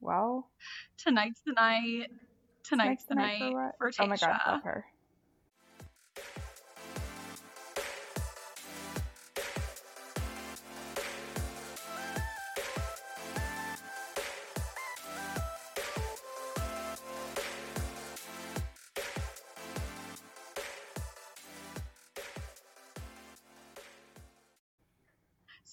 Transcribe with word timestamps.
Well, 0.00 0.48
tonight's 0.98 1.40
the 1.44 1.52
night. 1.52 2.10
Tonight's, 2.62 3.04
the, 3.04 3.14
night, 3.14 3.38
for 3.40 3.52
what? 3.52 3.94
for, 3.94 4.02
Oh 4.02 4.06
my 4.06 4.16
god, 4.16 4.40
love 4.46 4.62
her. 4.62 4.84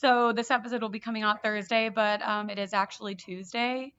So 0.04 0.34
this 0.34 0.52
episode 0.52 0.82
will 0.82 0.90
be 0.90 1.00
coming 1.00 1.24
out 1.24 1.42
Thursday, 1.42 1.88
but 1.88 2.22
um, 2.24 2.50
it 2.50 2.60
is 2.60 2.74
actually 2.74 3.16
Tuesday. 3.16 3.94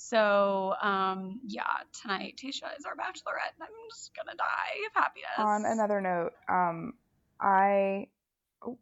So 0.00 0.74
um, 0.80 1.40
yeah, 1.48 1.64
tonight 2.00 2.40
Tayshia 2.42 2.70
is 2.78 2.84
our 2.86 2.94
bachelorette. 2.94 3.52
and 3.58 3.62
I'm 3.62 3.68
just 3.90 4.12
gonna 4.14 4.36
die 4.36 4.86
of 4.86 4.94
happiness. 4.94 5.28
On 5.38 5.66
another 5.66 6.00
note, 6.00 6.32
um, 6.48 6.94
I 7.40 8.06
oh, 8.62 8.78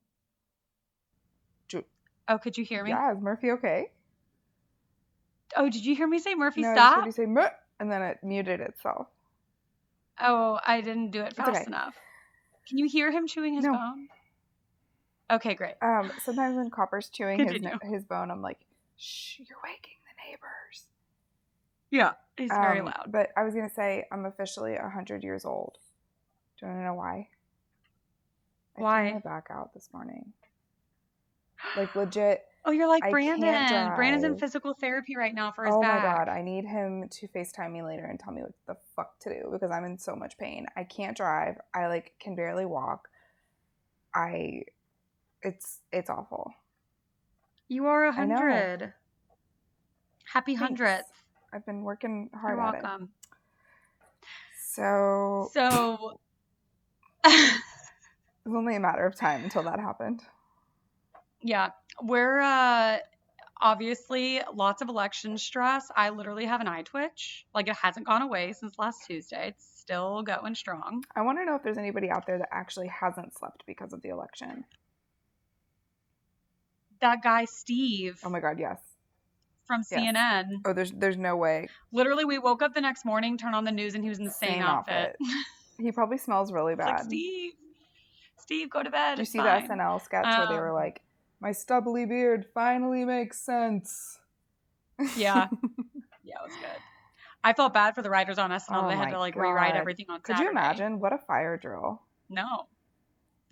could 2.38 2.59
you 2.59 2.65
hear 2.65 2.84
me? 2.84 2.91
yeah, 2.91 3.12
is 3.12 3.19
Murphy 3.21 3.52
okay? 3.52 3.91
Oh, 5.57 5.71
did 5.71 5.87
you 5.87 5.97
hear 5.97 6.07
me 6.07 6.19
say 6.19 6.34
Murphy 6.34 6.62
no, 6.62 6.69
I 6.69 6.74
stop? 6.74 6.97
heard 6.97 7.07
you 7.07 7.12
say 7.12 7.24
"Mur," 7.27 7.51
and 7.80 7.91
then 7.91 8.02
it 8.02 8.19
muted 8.23 8.60
itself. 8.60 9.07
Oh, 10.21 10.60
I 10.66 10.83
didn't 10.83 11.12
do 11.12 11.23
it 11.23 11.35
fast 11.35 11.48
okay. 11.51 11.65
enough. 11.66 11.96
Can 12.69 12.77
you 12.77 12.87
hear 12.88 13.10
him 13.10 13.27
chewing 13.27 13.55
his 13.55 13.65
No. 13.65 13.73
bone? 13.73 14.09
Okay, 15.30 15.55
great. 15.55 15.77
Um, 15.80 16.12
sometimes 16.19 16.57
when 16.57 16.69
Copper's 16.71 17.09
chewing 17.09 17.41
his 17.41 17.62
his 17.91 18.05
bone, 18.05 18.30
I'm 18.30 18.43
like, 18.43 18.59
"Shh, 18.98 19.41
you're 19.41 19.59
waking 19.65 19.96
the 20.05 20.30
neighbors." 20.30 20.88
Yeah, 21.91 22.13
he's 22.37 22.51
very 22.51 22.81
Um, 22.81 22.87
loud. 22.87 23.09
But 23.09 23.31
I 23.37 23.45
was 23.45 23.55
gonna 23.55 23.71
say 23.71 24.07
I'm 24.10 24.24
officially 24.24 24.77
hundred 24.77 25.23
years 25.24 25.45
old. 25.45 25.79
Do 26.59 26.66
you 26.66 26.73
want 26.73 26.80
to 26.80 26.85
know 26.87 26.95
why? 26.95 27.29
I 28.79 28.80
Why? 28.80 29.09
I 29.10 29.19
back 29.19 29.47
out 29.51 29.73
this 29.74 29.88
morning. 29.93 30.33
Like 31.77 31.95
legit. 31.95 32.43
Oh, 32.69 32.73
you're 32.73 32.88
like 32.88 33.05
I 33.05 33.10
Brandon. 33.13 33.95
Brandon's 33.95 34.25
in 34.25 34.37
physical 34.38 34.75
therapy 34.75 35.16
right 35.16 35.33
now 35.33 35.52
for 35.52 35.66
his 35.66 35.73
Oh 35.73 35.80
back. 35.83 36.02
Oh 36.02 36.09
my 36.09 36.16
god, 36.16 36.29
I 36.29 36.43
need 36.43 36.65
him 36.65 37.09
to 37.09 37.29
FaceTime 37.29 37.71
me 37.71 37.85
later 37.85 38.05
and 38.05 38.19
tell 38.19 38.32
me 38.32 38.43
what 38.43 38.55
the 38.66 38.77
fuck 38.97 39.21
to 39.21 39.29
do 39.30 39.51
because 39.53 39.71
I'm 39.71 39.85
in 39.85 39.99
so 39.99 40.16
much 40.16 40.37
pain. 40.37 40.66
I 40.77 40.82
can't 40.82 41.16
drive. 41.16 41.59
I 41.73 41.87
like 41.87 42.15
can 42.19 42.35
barely 42.35 42.66
walk. 42.66 43.09
I 44.13 44.63
it's 45.43 45.79
it's 45.93 46.10
awful. 46.10 46.53
You 47.69 47.87
are 47.87 48.07
a 48.07 48.13
hundred. 48.13 48.95
Happy 50.32 50.55
hundredth. 50.55 51.23
I've 51.52 51.65
been 51.66 51.83
working 51.83 52.30
You're 52.33 52.57
hard 52.57 52.75
at 52.75 52.85
it. 52.85 53.09
So 54.59 55.51
So, 55.53 56.19
it 57.25 57.61
was 58.45 58.55
only 58.55 58.77
a 58.77 58.80
matter 58.80 59.07
of 59.07 59.15
time 59.15 59.45
until 59.45 59.63
that 59.65 59.80
happened. 59.80 60.23
yeah, 61.41 61.71
we're 62.03 62.41
uh, 62.41 62.99
obviously 63.61 64.41
lots 64.55 64.83
of 64.83 64.88
election 64.88 65.38
stress. 65.38 65.91
I 65.94 66.11
literally 66.11 66.44
have 66.47 66.61
an 66.61 66.69
eye 66.69 66.83
twitch. 66.83 67.47
Like 67.55 67.69
it 67.69 67.77
hasn't 67.77 68.06
gone 68.06 68.22
away 68.22 68.53
since 68.53 68.78
last 68.78 69.06
Tuesday. 69.06 69.49
It's 69.49 69.66
still 69.81 70.22
going 70.22 70.55
strong. 70.55 71.05
I 71.15 71.22
want 71.22 71.38
to 71.38 71.44
know 71.44 71.55
if 71.55 71.62
there's 71.62 71.78
anybody 71.78 72.10
out 72.10 72.27
there 72.27 72.38
that 72.38 72.49
actually 72.50 72.88
hasn't 72.88 73.37
slept 73.38 73.65
because 73.66 73.93
of 73.93 74.03
the 74.03 74.09
election. 74.09 74.65
That 77.00 77.22
guy 77.22 77.44
Steve 77.44 78.21
Oh 78.25 78.31
my 78.31 78.41
god, 78.41 78.59
yes. 78.59 78.78
From 79.67 79.83
Yes. 79.91 80.15
CNN. 80.17 80.61
Oh, 80.65 80.72
there's 80.72 80.93
there's 80.93 81.17
no 81.17 81.37
way. 81.37 81.69
Literally, 81.93 82.25
we 82.25 82.39
woke 82.39 82.62
up 82.62 82.75
the 82.75 82.81
next 82.81 83.05
morning, 83.05 83.37
turned 83.37 83.55
on 83.55 83.65
the 83.65 83.72
news, 83.72 83.95
and 83.95 84.03
he 84.05 84.09
was 84.11 84.19
in 84.19 84.25
the 84.25 84.31
same, 84.31 84.55
Same 84.55 84.62
outfit. 84.62 85.17
outfit. 85.21 85.37
He 85.78 85.93
probably 85.93 86.17
smells 86.17 86.53
really 86.53 86.72
It's 86.72 86.81
like 86.81 86.97
bad. 86.97 87.05
Steve, 87.05 87.53
Steve, 88.38 88.71
go 88.71 88.82
to 88.82 88.88
bed. 88.91 89.16
Did 89.16 89.19
you 89.19 89.22
It's 89.25 89.31
see 89.32 89.38
fine. 89.38 89.66
the 89.69 89.75
SNL 89.75 90.00
sketch 90.03 90.25
where 90.25 90.47
they 90.47 90.55
were 90.55 90.71
Um, 90.71 90.75
like, 90.75 91.03
"My 91.41 91.53
stubbly 91.53 92.06
beard 92.06 92.47
finally 92.55 93.05
makes 93.05 93.38
sense." 93.41 94.19
Yeah. 95.16 95.49
Yeah, 96.25 96.37
it 96.43 96.49
was 96.49 96.56
good. 96.56 96.81
I 97.44 97.53
felt 97.53 97.72
bad 97.72 97.94
for 97.94 98.03
the 98.03 98.10
writers 98.10 98.37
on 98.38 98.50
SNL. 98.50 98.84
Oh 98.84 98.88
they 98.88 98.97
had 98.97 99.10
to 99.10 99.19
like 99.21 99.37
rewrite 99.37 99.76
everything 99.76 100.06
on 100.09 100.21
Could 100.22 100.38
Saturday. 100.38 100.44
you 100.47 100.50
imagine 100.50 100.99
what 100.99 101.12
a 101.12 101.19
fire 101.19 101.56
drill? 101.56 102.03
No, 102.28 102.66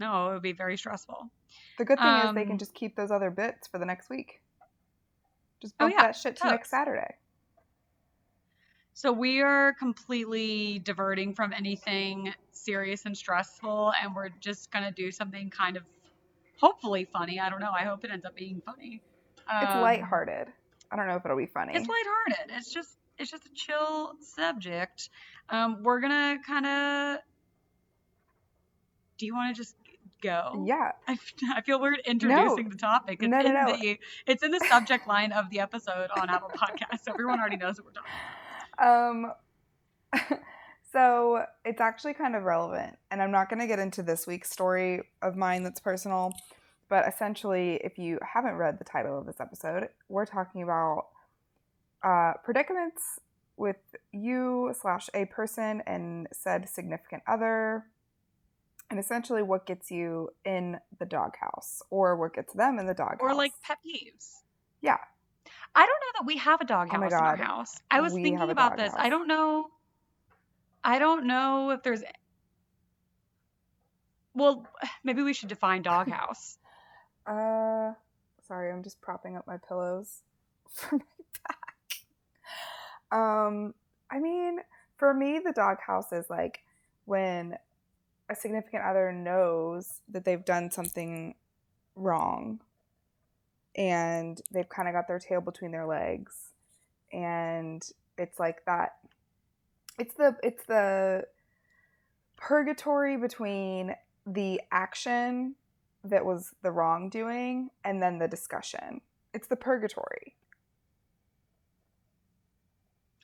no, 0.01 0.31
it 0.31 0.33
would 0.33 0.43
be 0.43 0.53
very 0.53 0.77
stressful. 0.77 1.31
The 1.79 1.85
good 1.85 1.99
thing 1.99 2.07
is 2.29 2.35
they 2.35 2.41
Um, 2.43 2.49
can 2.49 2.59
just 2.59 2.75
keep 2.75 2.97
those 2.97 3.13
other 3.13 3.31
bits 3.31 3.69
for 3.69 3.79
the 3.79 3.85
next 3.85 4.11
week. 4.11 4.41
Just 5.61 5.75
Oh, 5.81 5.87
yeah, 5.87 6.03
that 6.03 6.17
shit 6.17 6.37
to 6.37 6.47
next. 6.47 6.71
Saturday. 6.71 7.15
So 8.93 9.13
we 9.13 9.41
are 9.41 9.73
completely 9.75 10.79
diverting 10.79 11.35
from 11.35 11.53
anything 11.53 12.33
serious 12.53 13.07
and 13.07 13.17
stressful, 13.17 13.93
and 14.01 14.15
we're 14.15 14.29
just 14.41 14.71
gonna 14.71 14.93
do 14.93 15.11
something 15.11 15.51
kind 15.51 15.77
of 15.77 15.83
hopefully 16.59 17.05
funny. 17.13 17.41
I 17.41 17.51
don't 17.51 17.61
know. 17.61 17.73
I 17.73 17.83
hope 17.85 18.05
it 18.05 18.11
ends 18.13 18.25
up 18.25 18.37
being 18.37 18.63
funny. 18.65 19.03
It's 19.49 19.75
Um, 19.75 19.83
lighthearted. 19.83 20.53
I 20.91 20.97
don't 20.97 21.09
know 21.09 21.17
if 21.17 21.25
it'll 21.25 21.37
be 21.37 21.47
funny. 21.47 21.75
It's 21.75 21.89
lighthearted. 21.89 22.57
It's 22.57 22.73
just 22.73 22.97
it's 23.19 23.31
just 23.31 23.47
a 23.47 23.51
chill 23.55 24.15
subject. 24.21 25.11
Um, 25.49 25.83
we're 25.83 26.01
gonna 26.01 26.39
kind 26.47 26.67
of. 26.67 27.19
Do 29.19 29.27
you 29.27 29.35
want 29.35 29.55
to 29.55 29.61
just 29.61 29.77
go? 30.25 30.65
yeah. 30.67 30.93
I, 31.09 31.19
I 31.55 31.61
feel 31.63 31.81
weird 31.81 32.01
introducing 32.05 32.69
the 32.69 32.77
topic. 32.77 33.23
It's 33.23 33.31
No, 33.31 33.41
no, 33.41 33.47
in 33.47 33.55
no. 33.55 33.77
the 33.77 33.99
it's 34.27 34.43
in 34.43 34.51
the 34.51 34.65
subject 34.69 35.07
line 35.07 35.33
of 35.33 35.51
the 35.51 35.61
episode 35.61 36.09
on 36.17 36.31
Apple 36.31 36.51
Podcasts. 36.51 37.09
Everyone 37.09 37.39
already 37.39 37.57
knows 37.57 37.79
what 37.79 37.87
we're 37.87 37.93
talking. 37.93 39.33
about. 40.13 40.31
Um, 40.31 40.39
so 40.93 41.45
it's 41.65 41.81
actually 41.81 42.15
kind 42.15 42.35
of 42.35 42.43
relevant, 42.45 42.97
and 43.11 43.23
I'm 43.23 43.31
not 43.31 43.49
going 43.49 43.61
to 43.61 43.67
get 43.67 43.79
into 43.79 44.03
this 44.03 44.27
week's 44.27 44.51
story 44.51 45.03
of 45.23 45.37
mine 45.37 45.63
that's 45.63 45.81
personal, 45.81 46.33
but 46.89 47.07
essentially, 47.09 47.81
if 47.85 47.99
you 47.99 48.19
haven't 48.23 48.55
read 48.55 48.79
the 48.79 48.85
title 48.85 49.19
of 49.19 49.27
this 49.27 49.41
episode, 49.41 49.89
we're 50.09 50.27
talking 50.27 50.63
about 50.63 51.07
uh, 52.03 52.35
predicaments 52.45 53.21
with 53.57 53.77
you 54.13 54.75
slash 54.81 55.09
a 55.15 55.25
person 55.27 55.83
and 55.87 56.27
said 56.33 56.69
significant 56.69 57.23
other, 57.27 57.87
and 58.91 58.99
essentially 58.99 59.43
what 59.43 59.67
gets 59.67 59.91
you 59.91 60.31
in 60.45 60.79
the 60.99 61.07
doghouse 61.07 61.83
or 61.91 62.17
what 62.17 62.35
gets 62.35 62.53
them 62.53 62.79
in 62.79 62.87
the 62.87 62.95
doghouse. 62.95 63.19
Or 63.21 63.35
like 63.35 63.53
pet 63.63 63.79
peeves. 63.85 64.43
yeah, 64.81 64.99
I 65.75 65.81
don't 65.87 65.89
know 65.89 66.21
that 66.21 66.27
we 66.27 66.37
have 66.39 66.61
a 66.61 66.65
doghouse 66.65 67.13
Oh 67.13 67.17
in 67.17 67.25
our 67.25 67.37
house. 67.37 67.81
I 67.91 68.01
was 68.01 68.13
We 68.13 68.23
thinking 68.23 68.51
about 68.51 68.77
this. 68.77 68.93
I 68.97 69.09
don't 69.09 69.27
know. 69.27 69.69
I 70.85 70.99
don't 70.99 71.27
know 71.27 71.71
if 71.71 71.83
there's. 71.83 72.03
Well, 74.35 74.67
maybe 75.05 75.23
we 75.23 75.33
should 75.33 75.49
define 75.49 75.83
doghouse. 75.95 76.59
Uh, 77.27 77.93
sorry, 78.47 78.71
I'm 78.71 78.83
just 78.83 79.01
propping 79.01 79.37
up 79.37 79.47
my 79.47 79.57
pillows 79.57 80.23
for 80.71 80.97
my 80.97 81.03
back. 81.49 83.19
Um, 83.19 83.75
I 84.11 84.21
mean, 84.21 84.59
for 84.97 85.13
me, 85.13 85.41
the 85.45 85.53
doghouse 85.53 86.13
is 86.13 86.29
like 86.29 86.61
when 87.07 87.57
a 88.31 88.35
significant 88.35 88.83
other 88.85 89.13
knows 89.13 90.01
that 90.09 90.25
they've 90.25 90.45
done 90.45 90.71
something 90.71 91.35
wrong 91.95 92.61
and 93.77 94.41
they've 94.53 94.69
kind 94.69 94.89
of 94.89 94.95
got 94.95 95.09
their 95.09 95.19
tail 95.19 95.41
between 95.41 95.73
their 95.73 95.87
legs 95.87 96.51
and 97.13 97.91
it's 98.17 98.39
like 98.39 98.65
that 98.67 98.95
it's 99.99 100.15
the 100.15 100.37
it's 100.43 100.65
the 100.65 101.25
purgatory 102.37 103.17
between 103.17 103.95
the 104.27 104.61
action 104.73 105.55
that 106.05 106.25
was 106.25 106.53
the 106.63 106.71
wrongdoing 106.71 107.71
and 107.85 108.03
then 108.03 108.19
the 108.19 108.29
discussion. 108.29 109.01
It's 109.33 109.49
the 109.49 109.57
purgatory. 109.57 110.37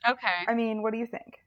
Okay. 0.07 0.45
I 0.47 0.53
mean, 0.53 0.81
what 0.81 0.91
do 0.91 0.99
you 0.99 1.05
think? 1.05 1.45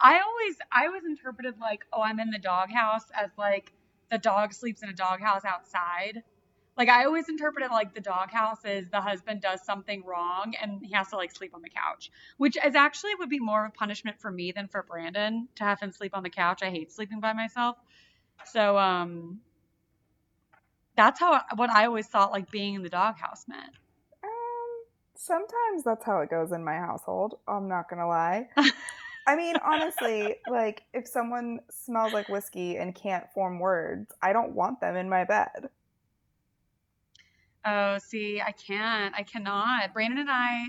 I 0.00 0.20
always 0.20 0.56
I 0.70 0.86
always 0.86 1.04
interpreted 1.04 1.54
like, 1.60 1.84
oh, 1.92 2.02
I'm 2.02 2.20
in 2.20 2.30
the 2.30 2.38
doghouse 2.38 3.04
as 3.14 3.30
like 3.36 3.72
the 4.10 4.18
dog 4.18 4.52
sleeps 4.52 4.82
in 4.82 4.88
a 4.88 4.94
doghouse 4.94 5.44
outside. 5.44 6.22
Like 6.76 6.88
I 6.88 7.04
always 7.06 7.28
interpreted 7.28 7.72
like 7.72 7.92
the 7.94 8.00
doghouse 8.00 8.64
is 8.64 8.88
the 8.90 9.00
husband 9.00 9.40
does 9.40 9.64
something 9.64 10.04
wrong 10.04 10.54
and 10.62 10.80
he 10.84 10.92
has 10.92 11.08
to 11.08 11.16
like 11.16 11.32
sleep 11.32 11.52
on 11.54 11.62
the 11.62 11.70
couch, 11.70 12.12
which 12.36 12.56
is 12.64 12.76
actually 12.76 13.16
would 13.16 13.28
be 13.28 13.40
more 13.40 13.64
of 13.64 13.72
a 13.72 13.76
punishment 13.76 14.20
for 14.20 14.30
me 14.30 14.52
than 14.52 14.68
for 14.68 14.84
Brandon 14.84 15.48
to 15.56 15.64
have 15.64 15.80
him 15.80 15.90
sleep 15.90 16.16
on 16.16 16.22
the 16.22 16.30
couch. 16.30 16.62
I 16.62 16.70
hate 16.70 16.92
sleeping 16.92 17.18
by 17.18 17.32
myself. 17.32 17.76
So 18.46 18.78
um 18.78 19.40
that's 20.96 21.18
how 21.18 21.40
what 21.56 21.70
I 21.70 21.86
always 21.86 22.06
thought 22.06 22.30
like 22.30 22.50
being 22.52 22.74
in 22.74 22.82
the 22.82 22.88
doghouse 22.88 23.46
meant. 23.48 23.74
Um, 24.22 24.84
sometimes 25.16 25.82
that's 25.84 26.04
how 26.04 26.20
it 26.20 26.30
goes 26.30 26.52
in 26.52 26.64
my 26.64 26.76
household. 26.76 27.38
I'm 27.48 27.68
not 27.68 27.90
gonna 27.90 28.06
lie. 28.06 28.48
I 29.28 29.36
mean, 29.36 29.56
honestly, 29.62 30.36
like 30.48 30.84
if 30.94 31.06
someone 31.06 31.60
smells 31.68 32.14
like 32.14 32.30
whiskey 32.30 32.78
and 32.78 32.94
can't 32.94 33.30
form 33.34 33.58
words, 33.58 34.10
I 34.22 34.32
don't 34.32 34.54
want 34.54 34.80
them 34.80 34.96
in 34.96 35.06
my 35.06 35.24
bed. 35.24 35.68
Oh, 37.62 37.98
see, 37.98 38.40
I 38.40 38.52
can't. 38.52 39.14
I 39.14 39.24
cannot. 39.24 39.92
Brandon 39.92 40.20
and 40.20 40.30
I, 40.30 40.68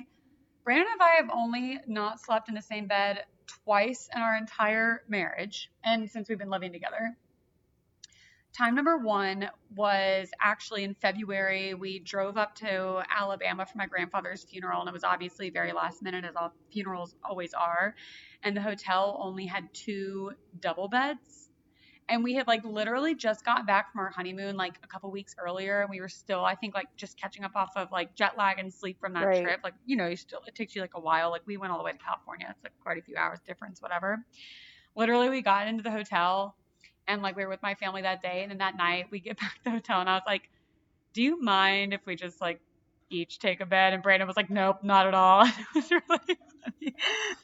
Brandon 0.66 0.88
and 0.92 1.02
I 1.02 1.16
have 1.22 1.30
only 1.34 1.80
not 1.88 2.20
slept 2.20 2.50
in 2.50 2.56
the 2.56 2.62
same 2.62 2.86
bed 2.86 3.24
twice 3.48 4.10
in 4.14 4.22
our 4.22 4.36
entire 4.36 5.04
marriage, 5.08 5.72
and 5.86 6.12
since 6.12 6.28
we've 6.28 6.38
been 6.38 6.50
living 6.50 6.74
together. 6.74 7.16
Time 8.58 8.76
number 8.76 8.98
one 8.98 9.50
was 9.76 10.30
actually 10.42 10.84
in 10.84 10.96
February. 10.96 11.74
We 11.76 12.00
drove 12.00 12.38
up 12.38 12.56
to 12.56 13.04
Alabama 13.16 13.66
for 13.66 13.78
my 13.78 13.86
grandfather's 13.86 14.44
funeral, 14.44 14.82
and 14.82 14.90
it 14.90 14.94
was 14.94 15.04
obviously 15.04 15.50
very 15.50 15.72
last 15.72 16.02
minute, 16.02 16.26
as 16.26 16.36
all 16.36 16.54
funerals 16.72 17.16
always 17.24 17.54
are. 17.54 17.96
And 18.44 18.58
the 18.58 18.62
hotel 18.62 19.20
only 19.22 19.46
had 19.46 19.74
two 19.74 20.32
double 20.60 20.88
beds 20.88 21.50
and 22.10 22.24
we 22.24 22.34
had 22.34 22.48
like 22.48 22.66
literally 22.66 23.16
just 23.16 23.46
got 23.46 23.66
back 23.66 23.92
from 23.92 24.02
our 24.02 24.10
honeymoon 24.10 24.58
like 24.58 24.78
a 24.84 24.88
couple 24.88 25.10
weeks 25.12 25.36
earlier 25.40 25.82
and 25.82 25.90
we 25.90 26.02
were 26.02 26.10
still 26.10 26.44
i 26.44 26.56
think 26.56 26.74
like 26.74 26.88
just 26.98 27.18
catching 27.18 27.44
up 27.44 27.56
off 27.56 27.72
of 27.76 27.92
like 27.92 28.14
jet 28.16 28.38
lag 28.38 28.60
and 28.60 28.74
sleep 28.74 29.00
from 29.00 29.14
that 29.14 29.26
right. 29.26 29.44
trip 29.44 29.60
like 29.64 29.76
you 29.86 29.96
know 29.96 30.08
you 30.08 30.16
still 30.16 30.42
it 30.48 30.56
takes 30.56 30.76
you 30.76 30.82
like 30.82 30.96
a 30.96 31.00
while 31.00 31.30
like 31.30 31.44
we 31.46 31.56
went 31.56 31.72
all 31.72 31.78
the 31.78 31.84
way 31.84 31.92
to 31.92 31.98
california 32.00 32.48
it's 32.50 32.64
like 32.64 32.74
quite 32.82 32.98
a 32.98 33.02
few 33.02 33.16
hours 33.16 33.40
difference 33.48 33.82
whatever 33.82 34.18
literally 34.96 35.30
we 35.30 35.42
got 35.42 35.68
into 35.68 35.84
the 35.84 35.92
hotel 35.92 36.56
and 37.10 37.22
like 37.22 37.36
we 37.36 37.44
were 37.44 37.50
with 37.50 37.62
my 37.62 37.76
family 37.76 38.02
that 38.02 38.22
day 38.22 38.42
and 38.42 38.52
then 38.52 38.60
that 38.60 38.78
night 38.78 39.08
we 39.12 39.20
get 39.20 39.38
back 39.42 39.56
to 39.56 39.64
the 39.66 39.72
hotel 39.72 40.00
and 40.00 40.10
i 40.10 40.14
was 40.14 40.24
like 40.26 40.50
do 41.14 41.22
you 41.22 41.42
mind 41.42 41.94
if 41.94 42.02
we 42.06 42.16
just 42.16 42.40
like 42.40 42.62
each 43.10 43.40
take 43.40 43.60
a 43.60 43.66
bed 43.66 43.94
and 43.94 44.04
brandon 44.04 44.28
was 44.28 44.38
like 44.38 44.50
nope 44.50 44.84
not 44.84 45.08
at 45.08 45.14
all 45.14 45.44
it 45.46 45.54
was 45.76 45.92
really 45.92 46.38
funny. 46.64 46.96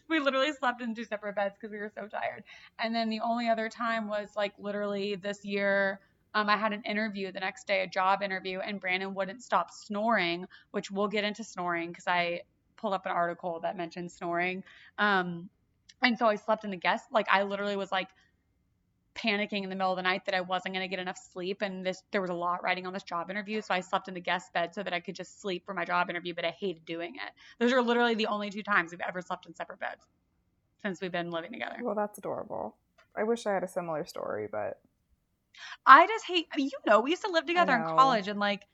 we 0.09 0.19
literally 0.19 0.51
slept 0.53 0.81
in 0.81 0.93
two 0.93 1.03
separate 1.03 1.35
beds 1.35 1.55
because 1.59 1.71
we 1.71 1.79
were 1.79 1.91
so 1.93 2.07
tired. 2.07 2.43
And 2.79 2.93
then 2.93 3.09
the 3.09 3.21
only 3.21 3.49
other 3.49 3.69
time 3.69 4.07
was 4.07 4.29
like 4.35 4.53
literally 4.59 5.15
this 5.15 5.43
year. 5.43 5.99
Um, 6.33 6.49
I 6.49 6.57
had 6.57 6.73
an 6.73 6.83
interview 6.83 7.31
the 7.31 7.39
next 7.39 7.65
day, 7.65 7.81
a 7.81 7.87
job 7.87 8.21
interview, 8.21 8.59
and 8.59 8.79
Brandon 8.79 9.13
wouldn't 9.13 9.41
stop 9.41 9.71
snoring, 9.71 10.45
which 10.71 10.91
we'll 10.91 11.07
get 11.07 11.23
into 11.23 11.43
snoring 11.43 11.89
because 11.89 12.07
I 12.07 12.41
pulled 12.75 12.93
up 12.93 13.05
an 13.05 13.13
article 13.13 13.61
that 13.61 13.77
mentioned 13.77 14.11
snoring. 14.11 14.63
Um, 14.97 15.49
and 16.01 16.17
so 16.17 16.27
I 16.27 16.35
slept 16.35 16.65
in 16.65 16.71
the 16.71 16.77
guest, 16.77 17.05
like 17.11 17.27
I 17.31 17.43
literally 17.43 17.77
was 17.77 17.91
like 17.91 18.09
panicking 19.15 19.63
in 19.63 19.69
the 19.69 19.75
middle 19.75 19.91
of 19.91 19.97
the 19.97 20.03
night 20.03 20.25
that 20.25 20.35
I 20.35 20.41
wasn't 20.41 20.75
going 20.75 20.83
to 20.83 20.89
get 20.89 20.99
enough 20.99 21.17
sleep. 21.33 21.61
And 21.61 21.85
this, 21.85 22.03
there 22.11 22.21
was 22.21 22.29
a 22.29 22.35
lot 22.35 22.61
writing 22.63 22.85
on 22.85 22.93
this 22.93 23.03
job 23.03 23.31
interview. 23.31 23.61
So 23.61 23.73
I 23.73 23.79
slept 23.79 24.07
in 24.07 24.13
the 24.13 24.21
guest 24.21 24.53
bed 24.53 24.73
so 24.75 24.83
that 24.83 24.93
I 24.93 24.99
could 24.99 25.15
just 25.15 25.41
sleep 25.41 25.65
for 25.65 25.73
my 25.73 25.85
job 25.85 26.09
interview, 26.09 26.33
but 26.33 26.45
I 26.45 26.51
hated 26.51 26.85
doing 26.85 27.15
it. 27.15 27.31
Those 27.59 27.73
are 27.73 27.81
literally 27.81 28.15
the 28.15 28.27
only 28.27 28.49
two 28.49 28.63
times 28.63 28.91
we've 28.91 29.01
ever 29.07 29.21
slept 29.21 29.45
in 29.45 29.55
separate 29.55 29.79
beds 29.79 30.05
since 30.83 31.01
we've 31.01 31.11
been 31.11 31.31
living 31.31 31.51
together. 31.51 31.77
Well, 31.81 31.95
that's 31.95 32.17
adorable. 32.17 32.75
I 33.15 33.23
wish 33.23 33.45
I 33.45 33.53
had 33.53 33.63
a 33.63 33.67
similar 33.67 34.05
story, 34.05 34.47
but 34.51 34.79
I 35.85 36.05
just 36.05 36.25
hate, 36.25 36.47
I 36.53 36.57
mean, 36.57 36.65
you 36.67 36.91
know, 36.91 36.99
we 36.99 37.11
used 37.11 37.23
to 37.23 37.31
live 37.31 37.45
together 37.45 37.73
in 37.73 37.83
college 37.83 38.27
and 38.27 38.39
like, 38.39 38.67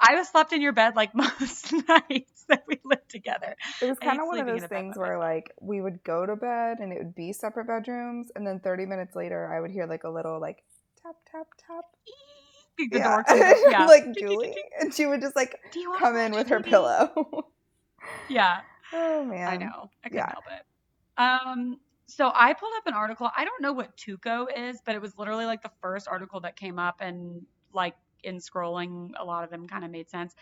I 0.00 0.14
was 0.16 0.28
slept 0.28 0.52
in 0.52 0.60
your 0.60 0.72
bed 0.72 0.96
like 0.96 1.14
most 1.14 1.72
nights 1.88 2.39
that 2.56 2.64
we 2.66 2.78
lived 2.84 3.08
together. 3.08 3.56
It 3.80 3.86
was 3.86 3.98
kind 3.98 4.20
of 4.20 4.26
one 4.26 4.40
of 4.40 4.46
those 4.46 4.64
things 4.64 4.98
where 4.98 5.18
like 5.18 5.52
we 5.60 5.80
would 5.80 6.02
go 6.04 6.26
to 6.26 6.36
bed 6.36 6.78
and 6.80 6.92
it 6.92 6.98
would 6.98 7.14
be 7.14 7.32
separate 7.32 7.66
bedrooms, 7.66 8.30
and 8.34 8.46
then 8.46 8.60
30 8.60 8.86
minutes 8.86 9.14
later 9.14 9.52
I 9.52 9.60
would 9.60 9.70
hear 9.70 9.86
like 9.86 10.04
a 10.04 10.10
little 10.10 10.40
like 10.40 10.64
tap 11.02 11.16
tap 11.30 11.46
tap. 11.56 11.84
The 12.78 12.88
yeah. 12.92 13.22
yeah. 13.70 13.86
like 13.86 14.12
Julie, 14.18 14.56
and 14.80 14.92
she 14.92 15.06
would 15.06 15.20
just 15.20 15.36
like 15.36 15.56
come 15.98 16.16
in 16.16 16.32
with 16.32 16.48
her 16.48 16.60
pillow. 16.60 17.46
yeah. 18.28 18.60
Oh 18.92 19.24
man. 19.24 19.48
I 19.48 19.56
know. 19.56 19.90
I 20.04 20.08
couldn't 20.08 20.18
yeah. 20.18 20.32
help 20.32 20.44
it. 20.50 20.64
Um. 21.18 21.78
So 22.06 22.32
I 22.34 22.54
pulled 22.54 22.72
up 22.76 22.86
an 22.88 22.94
article. 22.94 23.30
I 23.36 23.44
don't 23.44 23.62
know 23.62 23.72
what 23.72 23.96
Tuco 23.96 24.46
is, 24.56 24.80
but 24.84 24.96
it 24.96 25.00
was 25.00 25.16
literally 25.16 25.46
like 25.46 25.62
the 25.62 25.70
first 25.80 26.08
article 26.08 26.40
that 26.40 26.56
came 26.56 26.78
up, 26.78 26.96
and 27.00 27.42
like 27.72 27.94
in 28.24 28.38
scrolling, 28.38 29.12
a 29.18 29.24
lot 29.24 29.44
of 29.44 29.50
them 29.50 29.68
kind 29.68 29.84
of 29.84 29.92
made 29.92 30.10
sense 30.10 30.34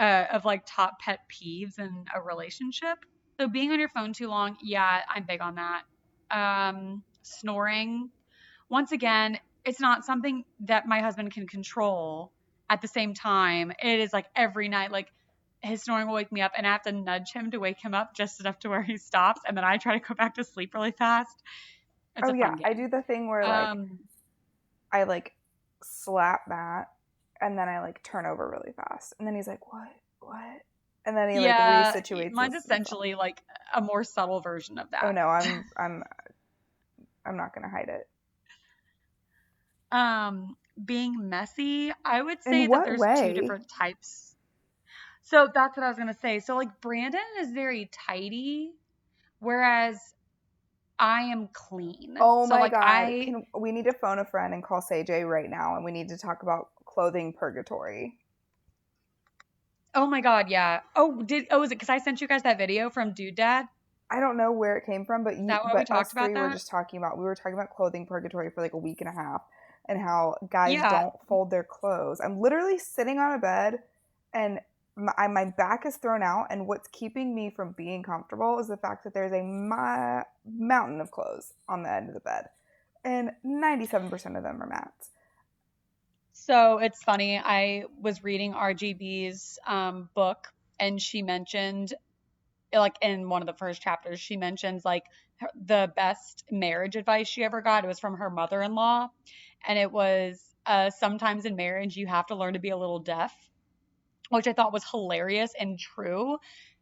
uh, 0.00 0.24
of 0.32 0.44
like 0.44 0.62
top 0.66 0.98
pet 0.98 1.20
peeves 1.30 1.78
in 1.78 2.06
a 2.14 2.20
relationship. 2.20 2.98
So 3.38 3.48
being 3.48 3.70
on 3.70 3.78
your 3.78 3.90
phone 3.90 4.12
too 4.12 4.28
long, 4.28 4.56
yeah, 4.62 5.02
I'm 5.14 5.24
big 5.28 5.40
on 5.42 5.56
that. 5.56 5.82
Um, 6.30 7.02
snoring, 7.22 8.10
once 8.70 8.92
again, 8.92 9.38
it's 9.64 9.80
not 9.80 10.04
something 10.04 10.44
that 10.60 10.86
my 10.86 11.00
husband 11.00 11.32
can 11.32 11.46
control. 11.46 12.32
At 12.70 12.80
the 12.80 12.88
same 12.88 13.14
time, 13.14 13.72
it 13.82 14.00
is 14.00 14.12
like 14.12 14.26
every 14.34 14.68
night, 14.68 14.90
like 14.90 15.08
his 15.60 15.82
snoring 15.82 16.06
will 16.06 16.14
wake 16.14 16.32
me 16.32 16.40
up, 16.40 16.52
and 16.56 16.66
I 16.66 16.72
have 16.72 16.82
to 16.82 16.92
nudge 16.92 17.32
him 17.32 17.50
to 17.50 17.58
wake 17.58 17.80
him 17.82 17.94
up 17.94 18.14
just 18.14 18.40
enough 18.40 18.58
to 18.60 18.68
where 18.68 18.82
he 18.82 18.96
stops, 18.96 19.42
and 19.46 19.56
then 19.56 19.64
I 19.64 19.76
try 19.76 19.98
to 19.98 20.04
go 20.06 20.14
back 20.14 20.36
to 20.36 20.44
sleep 20.44 20.72
really 20.72 20.92
fast. 20.92 21.42
It's 22.16 22.28
oh 22.28 22.32
yeah, 22.32 22.54
I 22.64 22.72
do 22.72 22.88
the 22.88 23.02
thing 23.02 23.28
where 23.28 23.42
like 23.42 23.68
um, 23.68 23.98
I 24.92 25.02
like 25.02 25.34
slap 25.82 26.42
Matt 26.48 26.86
and 27.40 27.58
then 27.58 27.68
I 27.68 27.80
like 27.80 28.02
turn 28.02 28.26
over 28.26 28.48
really 28.48 28.72
fast, 28.72 29.14
and 29.18 29.26
then 29.26 29.34
he's 29.34 29.48
like, 29.48 29.72
"What? 29.72 29.88
What?" 30.20 30.62
And 31.06 31.16
then 31.16 31.30
he 31.30 31.40
yeah, 31.40 31.92
like 31.92 32.04
resituates. 32.04 32.32
Mine's 32.32 32.54
essentially 32.54 33.14
like 33.14 33.42
a 33.74 33.80
more 33.80 34.04
subtle 34.04 34.40
version 34.40 34.78
of 34.78 34.90
that. 34.90 35.04
Oh 35.04 35.12
no, 35.12 35.26
I'm 35.26 35.64
I'm 35.76 36.02
I'm 37.24 37.36
not 37.36 37.54
gonna 37.54 37.70
hide 37.70 37.88
it. 37.88 38.08
Um, 39.92 40.56
being 40.84 41.28
messy, 41.28 41.92
I 42.04 42.22
would 42.22 42.42
say 42.42 42.66
that 42.66 42.84
there's 42.84 43.00
way? 43.00 43.32
two 43.34 43.40
different 43.40 43.68
types. 43.68 44.36
So 45.22 45.48
that's 45.52 45.76
what 45.76 45.84
I 45.84 45.88
was 45.88 45.98
gonna 45.98 46.16
say. 46.20 46.40
So 46.40 46.56
like 46.56 46.80
Brandon 46.80 47.20
is 47.40 47.52
very 47.52 47.90
tidy, 48.06 48.72
whereas 49.38 49.98
I 50.98 51.22
am 51.22 51.48
clean. 51.52 52.16
Oh 52.20 52.46
so, 52.46 52.54
my 52.54 52.60
like, 52.60 52.72
god! 52.72 52.82
I, 52.84 53.24
Can, 53.24 53.46
we 53.58 53.72
need 53.72 53.86
to 53.86 53.92
phone 53.92 54.18
a 54.18 54.24
friend 54.24 54.52
and 54.52 54.62
call 54.62 54.82
Say 54.82 55.02
right 55.24 55.48
now, 55.48 55.76
and 55.76 55.84
we 55.84 55.92
need 55.92 56.08
to 56.10 56.18
talk 56.18 56.42
about 56.42 56.68
clothing 56.92 57.32
purgatory. 57.32 58.16
Oh 59.94 60.06
my 60.06 60.20
god, 60.20 60.48
yeah. 60.48 60.80
Oh, 60.94 61.22
did 61.22 61.46
oh 61.50 61.60
was 61.60 61.70
it 61.70 61.76
because 61.76 61.88
I 61.88 61.98
sent 61.98 62.20
you 62.20 62.28
guys 62.28 62.42
that 62.42 62.58
video 62.58 62.90
from 62.90 63.12
Dude 63.12 63.34
Dad? 63.34 63.66
I 64.10 64.18
don't 64.18 64.36
know 64.36 64.50
where 64.52 64.76
it 64.76 64.86
came 64.86 65.04
from, 65.04 65.22
but 65.22 65.36
you 65.36 65.46
but 65.46 65.74
we 65.74 65.84
talked 65.84 66.12
about. 66.12 66.32
We 66.32 66.40
were 66.40 66.50
just 66.50 66.68
talking 66.68 66.98
about 66.98 67.18
we 67.18 67.24
were 67.24 67.34
talking 67.34 67.54
about 67.54 67.70
clothing 67.70 68.06
purgatory 68.06 68.50
for 68.50 68.60
like 68.60 68.72
a 68.72 68.78
week 68.78 69.00
and 69.00 69.08
a 69.08 69.12
half, 69.12 69.42
and 69.88 70.00
how 70.00 70.36
guys 70.50 70.74
yeah. 70.74 70.90
don't 70.90 71.14
fold 71.28 71.50
their 71.50 71.64
clothes. 71.64 72.20
I'm 72.20 72.40
literally 72.40 72.78
sitting 72.78 73.18
on 73.18 73.32
a 73.32 73.38
bed, 73.38 73.80
and 74.32 74.60
my, 74.96 75.28
my 75.28 75.44
back 75.44 75.86
is 75.86 75.96
thrown 75.96 76.22
out, 76.22 76.48
and 76.50 76.66
what's 76.66 76.88
keeping 76.88 77.34
me 77.34 77.50
from 77.50 77.72
being 77.72 78.02
comfortable 78.02 78.58
is 78.58 78.68
the 78.68 78.76
fact 78.76 79.04
that 79.04 79.14
there's 79.14 79.32
a 79.32 79.42
ma- 79.42 80.24
mountain 80.44 81.00
of 81.00 81.10
clothes 81.10 81.54
on 81.68 81.82
the 81.82 81.92
end 81.92 82.08
of 82.08 82.14
the 82.14 82.20
bed, 82.20 82.46
and 83.04 83.30
97% 83.44 84.36
of 84.36 84.42
them 84.42 84.62
are 84.62 84.66
mats. 84.66 85.10
So 86.42 86.78
it's 86.78 87.02
funny. 87.02 87.38
I 87.38 87.84
was 88.00 88.24
reading 88.24 88.54
RBG's 88.54 89.58
um, 89.66 90.08
book, 90.14 90.48
and 90.78 91.00
she 91.00 91.20
mentioned, 91.20 91.92
like 92.72 92.96
in 93.02 93.28
one 93.28 93.42
of 93.42 93.46
the 93.46 93.52
first 93.52 93.82
chapters, 93.82 94.20
she 94.20 94.38
mentions 94.38 94.82
like 94.82 95.04
her, 95.40 95.48
the 95.66 95.92
best 95.94 96.44
marriage 96.50 96.96
advice 96.96 97.28
she 97.28 97.44
ever 97.44 97.60
got. 97.60 97.84
It 97.84 97.88
was 97.88 98.00
from 98.00 98.16
her 98.16 98.30
mother-in-law, 98.30 99.08
and 99.68 99.78
it 99.78 99.92
was 99.92 100.40
uh, 100.64 100.88
sometimes 100.88 101.44
in 101.44 101.56
marriage 101.56 101.94
you 101.94 102.06
have 102.06 102.26
to 102.28 102.34
learn 102.34 102.54
to 102.54 102.58
be 102.58 102.70
a 102.70 102.76
little 102.76 103.00
deaf, 103.00 103.34
which 104.30 104.46
I 104.46 104.54
thought 104.54 104.72
was 104.72 104.82
hilarious 104.90 105.52
and 105.60 105.78
true. 105.78 106.38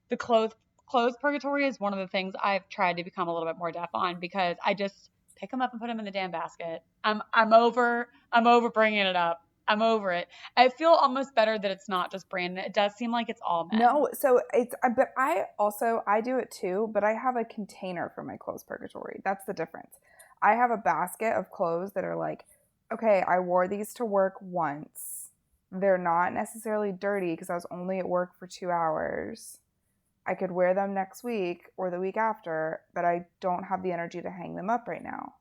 The 0.09 0.17
clothes 0.17 0.53
clothes 0.87 1.17
purgatory 1.21 1.67
is 1.67 1.81
one 1.81 1.93
of 1.93 1.99
the 1.99 2.07
things 2.07 2.35
I've 2.41 2.69
tried 2.69 2.99
to 2.99 3.05
become 3.05 3.27
a 3.27 3.35
little 3.35 3.49
bit 3.49 3.59
more 3.59 3.73
deaf 3.73 3.91
on 3.93 4.21
because 4.21 4.57
I 4.65 4.75
just 4.75 5.11
pick 5.35 5.50
them 5.50 5.61
up 5.62 5.73
and 5.73 5.81
put 5.81 5.88
them 5.88 5.99
in 5.99 6.05
the 6.05 6.12
damn 6.12 6.31
basket. 6.31 6.85
I'm 7.03 7.23
I'm 7.35 7.53
over 7.53 8.09
I'm 8.33 8.47
over 8.47 8.71
bringing 8.71 9.00
it 9.00 9.17
up. 9.17 9.41
I'm 9.69 9.83
over 9.83 10.11
it. 10.13 10.29
I 10.57 10.71
feel 10.71 10.91
almost 10.91 11.35
better 11.35 11.59
that 11.59 11.71
it's 11.71 11.89
not 11.89 12.11
just 12.11 12.29
Brandon. 12.31 12.65
It 12.65 12.73
does 12.73 12.95
seem 12.95 13.13
like 13.13 13.29
it's 13.29 13.41
all 13.47 13.69
men. 13.71 13.81
No, 13.81 14.09
so 14.13 14.41
it's 14.55 14.75
uh, 14.83 14.89
but 14.97 15.13
I 15.17 15.45
also 15.59 16.03
I 16.07 16.21
do 16.23 16.39
it 16.39 16.51
too, 16.51 16.91
but 16.93 17.05
I 17.05 17.13
have 17.13 17.37
a 17.37 17.45
container 17.45 18.11
for 18.15 18.23
my 18.23 18.37
clothes 18.37 18.65
purgatory. 18.65 19.21
That's 19.25 19.45
the 19.45 19.53
difference. 19.53 19.99
I 20.43 20.55
have 20.55 20.71
a 20.71 20.77
basket 20.77 21.35
of 21.35 21.51
clothes 21.51 21.93
that 21.93 22.05
are 22.05 22.17
like, 22.17 22.45
okay, 22.93 23.23
I 23.29 23.41
wore 23.41 23.69
these 23.69 23.93
to 23.95 24.05
work 24.05 24.35
once. 24.41 25.31
They're 25.71 25.99
not 25.99 26.33
necessarily 26.33 26.93
dirty 26.93 27.33
because 27.33 27.51
I 27.51 27.55
was 27.55 27.67
only 27.71 27.99
at 27.99 28.09
work 28.09 28.39
for 28.39 28.47
2 28.47 28.71
hours. 28.71 29.59
I 30.27 30.35
could 30.35 30.51
wear 30.51 30.75
them 30.75 30.95
next 30.95 31.25
week 31.25 31.71
or 31.77 31.91
the 31.91 32.01
week 32.01 32.17
after, 32.17 32.81
but 32.95 33.05
I 33.05 33.27
don't 33.41 33.65
have 33.65 33.83
the 33.83 33.93
energy 33.93 34.23
to 34.23 34.31
hang 34.31 34.57
them 34.57 34.71
up 34.71 34.87
right 34.87 35.03
now. 35.03 35.35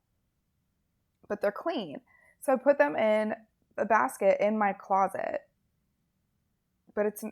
But 1.29 1.41
they're 1.41 1.51
clean. 1.51 2.01
So 2.41 2.53
I 2.53 2.55
put 2.55 2.77
them 2.77 2.95
in 2.95 3.35
a 3.77 3.85
basket 3.85 4.37
in 4.39 4.57
my 4.57 4.73
closet. 4.73 5.41
But 6.95 7.05
it's 7.05 7.23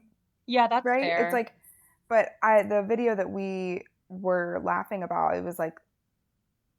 yeah, 0.47 0.67
that's 0.67 0.85
right. 0.85 1.03
Fair. 1.03 1.25
It's 1.25 1.33
like, 1.33 1.53
but 2.07 2.35
I 2.43 2.63
the 2.63 2.83
video 2.83 3.15
that 3.15 3.29
we 3.29 3.83
were 4.09 4.61
laughing 4.63 5.03
about, 5.03 5.35
it 5.35 5.43
was 5.43 5.57
like 5.59 5.79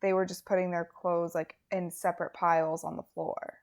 they 0.01 0.13
were 0.13 0.27
just 0.27 0.45
putting 0.45 0.71
their 0.71 0.89
clothes 0.95 1.35
like 1.35 1.57
in 1.71 1.91
separate 1.91 2.33
piles 2.35 2.85
on 2.85 2.97
the 2.97 3.03
floor. 3.15 3.55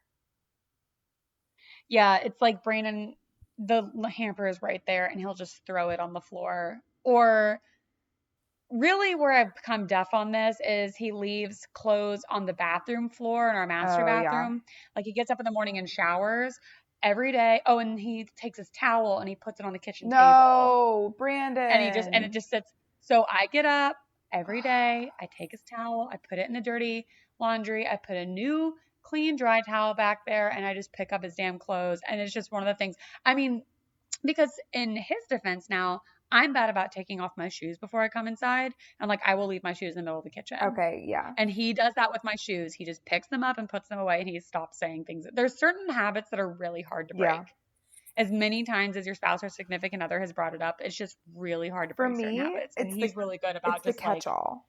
Yeah, 1.89 2.17
it's 2.17 2.41
like 2.41 2.63
Brandon, 2.63 3.15
the 3.57 3.89
hamper 4.13 4.47
is 4.47 4.61
right 4.61 4.81
there, 4.87 5.05
and 5.05 5.19
he'll 5.19 5.35
just 5.35 5.65
throw 5.65 5.89
it 5.89 5.99
on 5.99 6.13
the 6.13 6.21
floor, 6.21 6.79
or 7.03 7.61
really 8.73 9.13
where 9.15 9.31
I've 9.31 9.55
become 9.55 9.85
deaf 9.85 10.09
on 10.13 10.31
this 10.31 10.57
is 10.67 10.95
he 10.95 11.11
leaves 11.11 11.67
clothes 11.73 12.23
on 12.29 12.45
the 12.45 12.53
bathroom 12.53 13.09
floor 13.09 13.49
in 13.49 13.55
our 13.55 13.67
master 13.67 14.01
oh, 14.01 14.05
bathroom. 14.05 14.63
Yeah. 14.65 14.73
Like 14.95 15.05
he 15.05 15.13
gets 15.13 15.29
up 15.29 15.39
in 15.39 15.45
the 15.45 15.51
morning 15.51 15.77
and 15.77 15.87
showers 15.87 16.59
every 17.03 17.31
day. 17.31 17.61
Oh, 17.65 17.77
and 17.79 17.99
he 17.99 18.27
takes 18.35 18.57
his 18.57 18.69
towel 18.69 19.19
and 19.19 19.29
he 19.29 19.35
puts 19.35 19.59
it 19.59 19.65
on 19.65 19.73
the 19.73 19.79
kitchen 19.79 20.09
table. 20.09 20.21
No, 20.21 21.15
Brandon. 21.17 21.63
And 21.63 21.83
he 21.83 21.91
just 21.91 22.09
and 22.11 22.25
it 22.25 22.31
just 22.31 22.49
sits. 22.49 22.71
So 23.01 23.25
I 23.29 23.47
get 23.51 23.65
up 23.65 23.95
every 24.31 24.61
day. 24.63 25.11
I 25.21 25.27
take 25.37 25.51
his 25.51 25.61
towel. 25.61 26.09
I 26.11 26.17
put 26.17 26.39
it 26.39 26.47
in 26.47 26.53
the 26.53 26.61
dirty 26.61 27.05
laundry. 27.39 27.87
I 27.87 27.97
put 27.97 28.17
a 28.17 28.25
new 28.25 28.73
clean 29.03 29.35
dry 29.35 29.61
towel 29.61 29.93
back 29.93 30.25
there, 30.25 30.49
and 30.49 30.65
I 30.65 30.73
just 30.73 30.91
pick 30.93 31.13
up 31.13 31.23
his 31.23 31.35
damn 31.35 31.59
clothes. 31.59 31.99
And 32.09 32.19
it's 32.19 32.33
just 32.33 32.51
one 32.51 32.63
of 32.63 32.67
the 32.67 32.77
things. 32.77 32.95
I 33.23 33.35
mean, 33.35 33.63
because 34.23 34.51
in 34.71 34.95
his 34.95 35.19
defense 35.29 35.69
now. 35.69 36.01
I'm 36.33 36.51
bad 36.51 36.69
about 36.69 36.91
taking 36.91 37.21
off 37.21 37.31
my 37.37 37.47
shoes 37.47 37.77
before 37.77 38.01
I 38.01 38.09
come 38.09 38.27
inside. 38.27 38.73
And 38.99 39.07
like 39.07 39.21
I 39.25 39.35
will 39.35 39.47
leave 39.47 39.63
my 39.63 39.73
shoes 39.73 39.91
in 39.95 39.97
the 39.97 40.03
middle 40.03 40.17
of 40.19 40.23
the 40.25 40.31
kitchen. 40.31 40.57
Okay, 40.61 41.05
yeah. 41.07 41.31
And 41.37 41.49
he 41.49 41.71
does 41.73 41.93
that 41.95 42.11
with 42.11 42.23
my 42.25 42.35
shoes. 42.35 42.73
He 42.73 42.83
just 42.85 43.05
picks 43.05 43.27
them 43.27 43.43
up 43.43 43.57
and 43.57 43.69
puts 43.69 43.87
them 43.87 43.99
away 43.99 44.19
and 44.19 44.27
he 44.27 44.39
stops 44.39 44.79
saying 44.79 45.05
things. 45.05 45.25
There's 45.33 45.57
certain 45.57 45.87
habits 45.89 46.29
that 46.31 46.39
are 46.39 46.49
really 46.49 46.81
hard 46.81 47.07
to 47.09 47.13
break. 47.13 47.31
Yeah. 47.31 47.43
As 48.17 48.31
many 48.31 48.63
times 48.63 48.97
as 48.97 49.05
your 49.05 49.15
spouse 49.15 49.43
or 49.43 49.49
significant 49.49 50.03
other 50.03 50.19
has 50.19 50.33
brought 50.33 50.53
it 50.53 50.61
up, 50.61 50.77
it's 50.83 50.95
just 50.95 51.17
really 51.35 51.69
hard 51.69 51.89
to 51.89 51.95
For 51.95 52.07
break 52.07 52.17
certain 52.19 52.31
me, 52.31 52.37
habits. 52.43 52.75
And 52.77 52.87
it's 52.89 52.95
he's 52.97 53.13
the- 53.13 53.17
really 53.19 53.37
good 53.37 53.55
about 53.55 53.77
It's 53.77 53.83
the 53.85 53.89
just 53.91 54.05
like, 54.05 54.15
catch-all. 54.17 54.67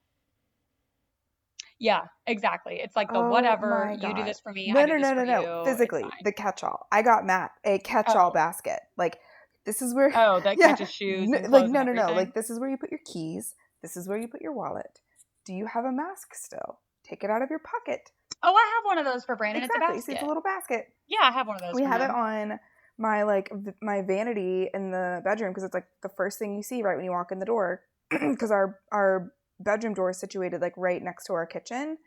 yeah, 1.79 2.03
exactly. 2.25 2.79
It's 2.81 2.95
like 2.95 3.09
the 3.11 3.19
Oh 3.19 3.29
whatever, 3.29 3.95
you 4.01 4.15
do 4.15 4.23
this 4.23 4.39
for 4.39 4.51
me, 4.53 4.71
no, 4.71 4.79
I 4.79 4.85
no, 4.85 4.95
no, 4.97 5.13
no, 5.13 5.19
for 5.19 5.25
no. 5.25 5.63
Physically, 5.65 6.05
the 6.23 6.31
catch-all. 6.31 6.87
I 6.91 7.01
got 7.01 7.25
Matt 7.25 7.51
a 7.65 7.79
catch-all 7.79 8.29
Oh. 8.29 8.33
basket. 8.33 8.79
Like 8.97 9.19
this 9.65 9.81
is 9.81 9.93
where 9.93 10.11
Oh, 10.15 10.39
that 10.41 10.57
Yeah. 10.59 10.67
catches 10.75 10.91
shoes. 10.91 11.29
No- 11.29 11.39
like 11.49 11.69
no 11.69 11.83
no 11.83 11.93
no 11.93 12.13
like 12.13 12.33
this 12.33 12.49
is 12.49 12.59
where 12.59 12.69
you 12.69 12.77
put 12.77 12.91
your 12.91 12.99
keys 13.05 13.55
this 13.81 13.95
is 13.97 14.07
where 14.07 14.17
you 14.17 14.27
put 14.27 14.41
your 14.41 14.53
wallet 14.53 14.99
do 15.45 15.53
you 15.53 15.65
have 15.67 15.85
a 15.85 15.91
mask 15.91 16.33
still 16.33 16.79
take 17.03 17.23
it 17.23 17.29
out 17.29 17.41
of 17.41 17.49
your 17.49 17.59
pocket 17.59 18.09
Oh, 18.43 18.53
I 18.53 18.71
have 18.75 18.85
one 18.85 18.97
of 18.99 19.05
those 19.05 19.23
for 19.25 19.35
Brandon. 19.35 19.63
exactly 19.63 19.97
It's 19.97 20.07
a 20.07 20.11
it's 20.13 20.21
a 20.21 20.25
little 20.25 20.43
basket 20.43 20.87
yeah, 21.07 21.19
I 21.23 21.31
have 21.31 21.47
one 21.47 21.55
of 21.55 21.61
those. 21.61 21.73
we 21.75 21.83
have 21.83 22.01
it 22.01 22.09
on 22.09 22.59
my 22.97 23.23
like 23.23 23.49
v- 23.53 23.71
my 23.81 24.01
vanity 24.01 24.69
in 24.73 24.91
the 24.91 25.21
bedroom 25.23 25.51
because 25.51 25.63
it's 25.63 25.73
like 25.73 25.87
the 26.01 26.09
first 26.09 26.39
thing 26.39 26.55
you 26.55 26.63
see 26.63 26.81
right 26.81 26.95
when 26.95 27.05
you 27.05 27.11
walk 27.11 27.31
in 27.31 27.39
the 27.39 27.45
door 27.45 27.81
because 28.09 28.51
our 28.51 28.79
our 28.91 29.31
bedroom 29.59 29.93
door 29.93 30.09
is 30.09 30.19
situated 30.19 30.61
like 30.61 30.73
right 30.77 31.01
next 31.03 31.25
to 31.25 31.33
our 31.33 31.45
kitchen 31.45 31.97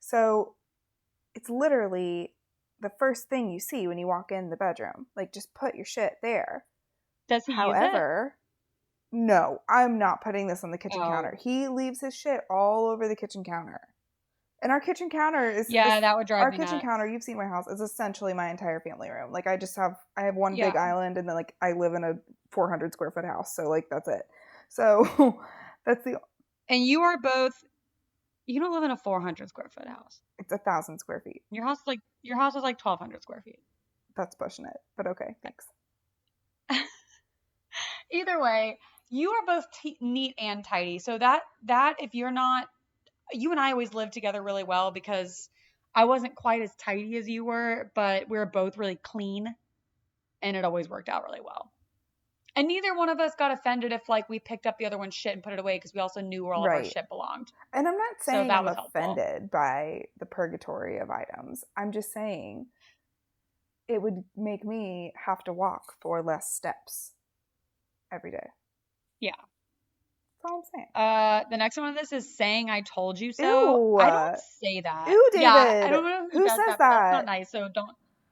so 0.00 0.54
it's 1.34 1.48
literally 1.50 2.32
the 2.80 2.90
first 2.98 3.28
thing 3.28 3.50
you 3.50 3.60
see 3.60 3.86
when 3.86 3.98
you 3.98 4.06
walk 4.06 4.30
in 4.32 4.50
the 4.50 4.56
bedroom 4.56 5.06
like 5.16 5.32
just 5.32 5.52
put 5.54 5.74
your 5.74 5.84
shit 5.84 6.14
there 6.22 6.64
Does 7.28 7.44
he? 7.46 7.52
However, 7.52 8.34
no, 9.12 9.58
I'm 9.68 9.98
not 9.98 10.22
putting 10.22 10.46
this 10.48 10.64
on 10.64 10.70
the 10.70 10.78
kitchen 10.78 11.00
Oh. 11.02 11.06
counter. 11.08 11.36
He 11.40 11.68
leaves 11.68 12.00
his 12.00 12.14
shit 12.14 12.40
all 12.50 12.86
over 12.86 13.08
the 13.08 13.16
kitchen 13.16 13.44
counter. 13.44 13.80
And 14.60 14.72
our 14.72 14.80
kitchen 14.80 15.08
counter 15.08 15.48
is 15.48 15.70
Yeah, 15.70 15.96
is- 15.96 16.00
that 16.00 16.16
would 16.16 16.26
drive 16.26 16.42
our 16.42 16.50
kitchen 16.50 16.72
nuts. 16.78 16.82
counter, 16.84 17.06
you've 17.06 17.22
seen 17.22 17.36
my 17.36 17.46
house, 17.46 17.68
is 17.68 17.80
essentially 17.80 18.34
my 18.34 18.50
entire 18.50 18.80
family 18.80 19.08
room. 19.08 19.30
Like 19.32 19.46
I 19.46 19.56
just 19.56 19.76
have 19.76 19.96
I 20.16 20.22
have 20.22 20.34
one 20.34 20.56
big 20.56 20.74
island 20.76 21.16
and 21.16 21.28
then 21.28 21.36
like 21.36 21.54
I 21.62 21.72
live 21.72 21.94
in 21.94 22.02
a 22.04 22.14
400 22.50 22.92
square 22.92 23.10
foot 23.12 23.24
house. 23.24 23.54
So 23.54 23.68
like 23.68 23.88
that's 23.88 24.08
it. 24.08 24.22
So 24.68 25.40
that's 25.86 26.04
the 26.04 26.20
And 26.68 26.84
you 26.84 27.02
are 27.02 27.18
both. 27.18 27.52
You 28.46 28.60
don't 28.60 28.72
live 28.72 28.82
in 28.82 28.90
a 28.90 28.96
400 28.96 29.48
square 29.48 29.68
foot 29.68 29.86
house. 29.86 30.20
it's 30.38 30.50
a 30.52 30.58
thousand 30.58 30.98
square 30.98 31.20
feet. 31.20 31.42
Your 31.50 31.64
house 31.64 31.78
is 31.80 31.86
like 31.86 32.00
your 32.22 32.36
house 32.38 32.56
is 32.56 32.62
like 32.62 32.80
1,200 32.84 33.22
square 33.22 33.42
feet. 33.42 33.60
That's 34.16 34.34
pushing 34.34 34.64
it. 34.64 34.76
But 34.96 35.06
okay, 35.06 35.36
thanks. 35.42 35.66
Either 38.10 38.40
way, 38.40 38.78
you 39.10 39.30
are 39.30 39.46
both 39.46 39.64
t- 39.82 39.96
neat 40.00 40.34
and 40.38 40.64
tidy. 40.64 40.98
So 40.98 41.18
that 41.18 41.42
that 41.64 41.96
if 42.00 42.14
you're 42.14 42.30
not, 42.30 42.68
you 43.32 43.50
and 43.50 43.60
I 43.60 43.72
always 43.72 43.94
lived 43.94 44.12
together 44.12 44.42
really 44.42 44.64
well 44.64 44.90
because 44.90 45.48
I 45.94 46.04
wasn't 46.04 46.34
quite 46.34 46.62
as 46.62 46.74
tidy 46.76 47.16
as 47.16 47.28
you 47.28 47.44
were, 47.44 47.90
but 47.94 48.28
we 48.28 48.38
were 48.38 48.46
both 48.46 48.76
really 48.76 48.96
clean, 48.96 49.54
and 50.42 50.56
it 50.56 50.64
always 50.64 50.88
worked 50.88 51.08
out 51.08 51.24
really 51.24 51.40
well. 51.40 51.72
And 52.56 52.66
neither 52.66 52.94
one 52.96 53.08
of 53.08 53.20
us 53.20 53.32
got 53.38 53.52
offended 53.52 53.92
if 53.92 54.08
like 54.08 54.28
we 54.28 54.40
picked 54.40 54.66
up 54.66 54.78
the 54.78 54.86
other 54.86 54.98
one's 54.98 55.14
shit 55.14 55.32
and 55.32 55.42
put 55.44 55.52
it 55.52 55.60
away 55.60 55.76
because 55.76 55.94
we 55.94 56.00
also 56.00 56.20
knew 56.20 56.44
where 56.44 56.54
all 56.54 56.64
of 56.64 56.70
our 56.72 56.82
shit 56.84 57.08
belonged. 57.08 57.52
And 57.72 57.86
I'm 57.86 57.96
not 57.96 58.16
So 58.20 58.32
saying 58.32 58.48
that 58.48 58.58
I'm 58.58 58.64
was 58.64 58.74
helpful. 58.74 59.12
offended 59.12 59.50
by 59.50 60.06
the 60.18 60.26
purgatory 60.26 60.98
of 60.98 61.08
items. 61.08 61.64
I'm 61.76 61.92
just 61.92 62.12
saying 62.12 62.66
it 63.86 64.02
would 64.02 64.24
make 64.36 64.64
me 64.64 65.12
have 65.24 65.44
to 65.44 65.52
walk 65.52 65.94
for 66.00 66.20
less 66.22 66.52
steps 66.52 67.12
every 68.12 68.30
day. 68.30 68.46
Yeah. 69.20 69.32
That's 70.42 70.52
all 70.52 70.58
I'm 70.58 70.64
saying. 70.72 70.86
Uh, 70.94 71.44
the 71.50 71.56
next 71.56 71.76
one 71.76 71.88
of 71.88 71.96
this 71.96 72.12
is 72.12 72.36
saying 72.36 72.70
"I 72.70 72.82
told 72.82 73.18
you 73.18 73.32
so." 73.32 73.42
Ew. 73.44 73.98
I 73.98 74.10
don't 74.10 74.38
say 74.38 74.80
that. 74.82 75.08
Ew, 75.08 75.30
Yeah, 75.34 75.82
I 75.84 75.90
don't 75.90 76.04
know 76.04 76.28
who, 76.30 76.38
Who 76.40 76.48
says 76.48 76.58
that. 76.58 76.78
but 76.78 76.78
That's 76.78 77.12
not 77.12 77.26
nice. 77.26 77.50
So 77.50 77.68
don't. 77.72 77.90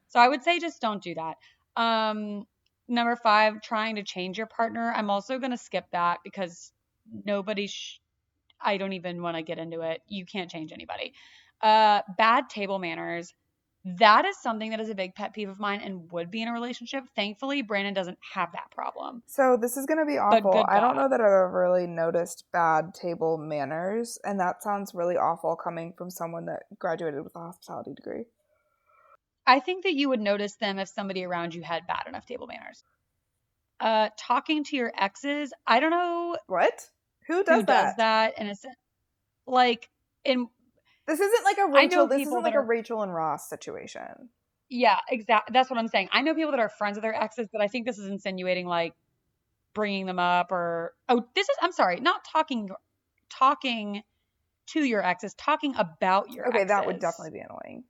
So 0.09 0.19
I 0.19 0.27
would 0.27 0.43
say 0.43 0.59
just 0.59 0.81
don't 0.81 1.03
do 1.03 1.15
that. 1.15 1.35
Um, 1.75 2.45
number 2.87 3.15
five, 3.17 3.61
trying 3.61 3.95
to 3.97 4.03
change 4.03 4.37
your 4.37 4.47
partner. 4.47 4.93
I'm 4.95 5.09
also 5.09 5.37
gonna 5.37 5.57
skip 5.57 5.85
that 5.91 6.19
because 6.23 6.71
nobody. 7.25 7.67
Sh- 7.67 7.99
I 8.59 8.77
don't 8.77 8.93
even 8.93 9.21
want 9.21 9.37
to 9.37 9.43
get 9.43 9.59
into 9.59 9.81
it. 9.81 10.01
You 10.07 10.25
can't 10.25 10.49
change 10.49 10.71
anybody. 10.71 11.13
Uh, 11.61 12.01
bad 12.17 12.49
table 12.49 12.79
manners. 12.79 13.33
That 13.95 14.25
is 14.25 14.37
something 14.37 14.71
that 14.71 14.81
is 14.81 14.89
a 14.89 14.95
big 14.95 15.15
pet 15.15 15.33
peeve 15.33 15.47
of 15.47 15.59
mine 15.59 15.79
and 15.81 16.11
would 16.11 16.29
be 16.29 16.41
in 16.41 16.49
a 16.49 16.51
relationship. 16.51 17.05
Thankfully, 17.15 17.61
Brandon 17.61 17.93
doesn't 17.93 18.17
have 18.33 18.51
that 18.51 18.69
problem. 18.71 19.23
So 19.27 19.55
this 19.55 19.77
is 19.77 19.85
going 19.85 19.99
to 19.99 20.05
be 20.05 20.17
awful. 20.17 20.65
I 20.67 20.81
don't 20.81 20.97
know 20.97 21.07
that 21.07 21.21
I've 21.21 21.25
ever 21.25 21.49
really 21.49 21.87
noticed 21.87 22.43
bad 22.51 22.93
table 22.93 23.37
manners, 23.37 24.19
and 24.25 24.41
that 24.41 24.61
sounds 24.61 24.93
really 24.93 25.15
awful 25.15 25.55
coming 25.55 25.93
from 25.97 26.09
someone 26.09 26.45
that 26.47 26.63
graduated 26.79 27.23
with 27.23 27.35
a 27.35 27.39
hospitality 27.39 27.93
degree. 27.93 28.25
I 29.45 29.61
think 29.61 29.83
that 29.83 29.93
you 29.93 30.09
would 30.09 30.19
notice 30.19 30.55
them 30.55 30.79
if 30.79 30.89
somebody 30.89 31.23
around 31.23 31.55
you 31.55 31.61
had 31.61 31.87
bad 31.87 32.03
enough 32.07 32.25
table 32.25 32.47
manners. 32.47 32.83
Uh, 33.79 34.09
talking 34.17 34.65
to 34.65 34.75
your 34.75 34.91
exes, 34.97 35.53
I 35.65 35.79
don't 35.79 35.91
know 35.91 36.35
What? 36.47 36.89
Who 37.27 37.43
does 37.43 37.61
who 37.61 37.65
that? 37.67 37.83
does 37.83 37.95
that, 37.97 38.33
and 38.37 38.49
it's 38.49 38.65
like 39.45 39.89
in 40.25 40.49
This 41.07 41.19
isn't 41.19 41.43
like 41.45 41.57
a 41.57 41.67
Rachel. 41.71 42.07
This 42.07 42.21
isn't 42.21 42.43
like 42.43 42.53
that 42.53 42.59
a 42.59 42.61
Rachel 42.61 43.01
and 43.01 43.13
Ross 43.13 43.49
situation. 43.49 44.29
yeah, 44.69 44.97
exactly. 45.09 45.53
That's 45.53 45.69
what 45.69 45.79
I'm 45.79 45.87
saying. 45.87 46.09
I 46.11 46.21
know 46.21 46.35
people 46.35 46.51
that 46.51 46.59
are 46.59 46.69
friends 46.69 46.95
with 46.95 47.03
their 47.03 47.15
exes, 47.15 47.47
but 47.51 47.61
I 47.61 47.67
think 47.67 47.85
this 47.85 47.97
is 47.97 48.07
insinuating 48.07 48.67
like 48.67 48.93
bringing 49.73 50.05
them 50.05 50.19
up 50.19 50.51
or 50.51 50.93
oh, 51.07 51.25
this 51.35 51.47
is 51.47 51.55
I'm 51.61 51.71
sorry, 51.71 51.99
not 51.99 52.25
talking 52.29 52.69
talking 53.29 54.03
to 54.67 54.83
your 54.83 55.03
exes, 55.05 55.33
talking 55.35 55.75
about 55.77 56.33
your 56.33 56.47
Okay, 56.49 56.65
that 56.65 56.85
would 56.85 56.99
definitely 56.99 57.31
be 57.31 57.39
annoying. 57.39 57.83